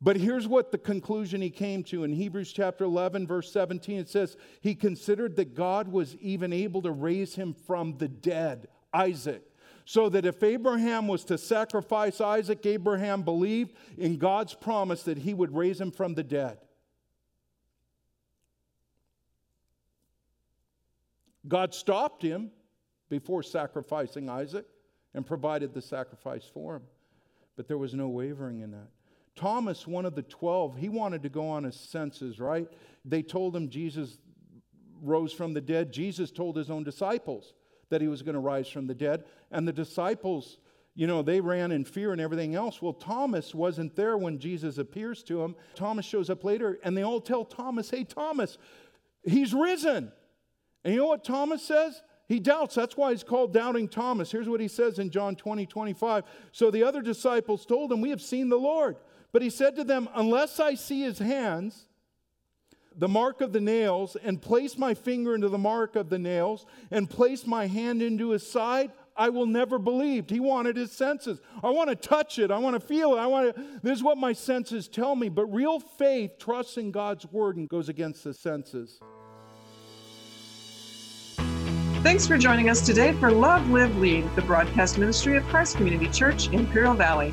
But 0.00 0.16
here's 0.16 0.48
what 0.48 0.72
the 0.72 0.78
conclusion 0.78 1.40
he 1.40 1.50
came 1.50 1.84
to 1.84 2.02
in 2.02 2.12
Hebrews 2.12 2.52
chapter 2.52 2.82
11, 2.82 3.28
verse 3.28 3.52
17. 3.52 4.00
It 4.00 4.08
says, 4.08 4.36
He 4.60 4.74
considered 4.74 5.36
that 5.36 5.54
God 5.54 5.86
was 5.86 6.16
even 6.16 6.52
able 6.52 6.82
to 6.82 6.90
raise 6.90 7.36
him 7.36 7.54
from 7.54 7.96
the 7.98 8.08
dead, 8.08 8.66
Isaac. 8.92 9.44
So 9.84 10.08
that 10.08 10.24
if 10.24 10.42
Abraham 10.42 11.08
was 11.08 11.24
to 11.26 11.36
sacrifice 11.36 12.20
Isaac, 12.20 12.64
Abraham 12.64 13.22
believed 13.22 13.74
in 13.98 14.16
God's 14.16 14.54
promise 14.54 15.02
that 15.02 15.18
he 15.18 15.34
would 15.34 15.54
raise 15.54 15.80
him 15.80 15.90
from 15.90 16.14
the 16.14 16.22
dead. 16.22 16.58
God 21.46 21.74
stopped 21.74 22.22
him 22.22 22.50
before 23.10 23.42
sacrificing 23.42 24.30
Isaac 24.30 24.64
and 25.12 25.26
provided 25.26 25.74
the 25.74 25.82
sacrifice 25.82 26.50
for 26.52 26.76
him. 26.76 26.82
But 27.56 27.68
there 27.68 27.78
was 27.78 27.94
no 27.94 28.08
wavering 28.08 28.60
in 28.60 28.70
that. 28.72 28.88
Thomas, 29.36 29.86
one 29.86 30.06
of 30.06 30.14
the 30.14 30.22
12, 30.22 30.76
he 30.76 30.88
wanted 30.88 31.22
to 31.24 31.28
go 31.28 31.48
on 31.48 31.64
his 31.64 31.78
senses, 31.78 32.40
right? 32.40 32.68
They 33.04 33.22
told 33.22 33.54
him 33.54 33.68
Jesus 33.68 34.18
rose 35.02 35.32
from 35.32 35.52
the 35.52 35.60
dead. 35.60 35.92
Jesus 35.92 36.30
told 36.30 36.56
his 36.56 36.70
own 36.70 36.84
disciples 36.84 37.52
that 37.90 38.00
he 38.00 38.08
was 38.08 38.22
going 38.22 38.34
to 38.34 38.40
rise 38.40 38.68
from 38.68 38.86
the 38.86 38.94
dead. 38.94 39.24
And 39.50 39.66
the 39.66 39.72
disciples, 39.72 40.58
you 40.94 41.06
know, 41.06 41.22
they 41.22 41.40
ran 41.40 41.72
in 41.72 41.84
fear 41.84 42.12
and 42.12 42.20
everything 42.20 42.54
else. 42.54 42.80
Well, 42.80 42.92
Thomas 42.92 43.54
wasn't 43.54 43.96
there 43.96 44.16
when 44.16 44.38
Jesus 44.38 44.78
appears 44.78 45.22
to 45.24 45.42
him. 45.42 45.56
Thomas 45.74 46.06
shows 46.06 46.30
up 46.30 46.44
later, 46.44 46.78
and 46.84 46.96
they 46.96 47.02
all 47.02 47.20
tell 47.20 47.44
Thomas, 47.44 47.90
Hey, 47.90 48.04
Thomas, 48.04 48.58
he's 49.24 49.54
risen. 49.54 50.12
And 50.84 50.94
you 50.94 51.00
know 51.00 51.06
what 51.06 51.24
Thomas 51.24 51.62
says? 51.62 52.02
He 52.28 52.40
doubts. 52.40 52.74
That's 52.74 52.96
why 52.96 53.10
he's 53.10 53.22
called 53.22 53.52
Doubting 53.52 53.88
Thomas. 53.88 54.32
Here's 54.32 54.48
what 54.48 54.60
he 54.60 54.68
says 54.68 54.98
in 54.98 55.10
John 55.10 55.36
20, 55.36 55.66
25. 55.66 56.24
So 56.52 56.70
the 56.70 56.82
other 56.82 57.02
disciples 57.02 57.66
told 57.66 57.92
him, 57.92 58.00
We 58.00 58.10
have 58.10 58.22
seen 58.22 58.48
the 58.48 58.56
Lord. 58.56 58.96
But 59.32 59.42
he 59.42 59.50
said 59.50 59.76
to 59.76 59.84
them, 59.84 60.08
Unless 60.14 60.60
I 60.60 60.74
see 60.74 61.02
his 61.02 61.18
hands, 61.18 61.86
the 62.96 63.08
mark 63.08 63.40
of 63.40 63.52
the 63.52 63.60
nails, 63.60 64.16
and 64.22 64.40
place 64.40 64.78
my 64.78 64.94
finger 64.94 65.34
into 65.34 65.48
the 65.48 65.58
mark 65.58 65.96
of 65.96 66.08
the 66.10 66.18
nails, 66.18 66.66
and 66.90 67.08
place 67.08 67.46
my 67.46 67.66
hand 67.66 68.02
into 68.02 68.30
his 68.30 68.46
side, 68.46 68.92
I 69.16 69.28
will 69.28 69.46
never 69.46 69.78
believe. 69.78 70.28
He 70.28 70.40
wanted 70.40 70.76
his 70.76 70.90
senses. 70.90 71.40
I 71.62 71.70
want 71.70 71.88
to 71.90 71.96
touch 71.96 72.38
it. 72.38 72.50
I 72.50 72.58
want 72.58 72.74
to 72.74 72.86
feel 72.86 73.14
it. 73.14 73.18
I 73.18 73.26
want 73.26 73.54
to. 73.54 73.62
This 73.82 73.98
is 73.98 74.02
what 74.02 74.18
my 74.18 74.32
senses 74.32 74.88
tell 74.88 75.14
me. 75.14 75.28
But 75.28 75.46
real 75.46 75.78
faith 75.78 76.32
trusts 76.38 76.76
in 76.76 76.90
God's 76.90 77.24
word 77.26 77.56
and 77.56 77.68
goes 77.68 77.88
against 77.88 78.24
the 78.24 78.34
senses. 78.34 78.98
Thanks 82.02 82.26
for 82.26 82.36
joining 82.36 82.68
us 82.68 82.84
today 82.84 83.12
for 83.14 83.30
Love, 83.30 83.70
Live, 83.70 83.96
Lead, 83.96 84.24
the 84.36 84.42
broadcast 84.42 84.98
ministry 84.98 85.36
of 85.36 85.44
Christ 85.44 85.76
Community 85.76 86.08
Church, 86.10 86.48
Imperial 86.48 86.94
Valley. 86.94 87.32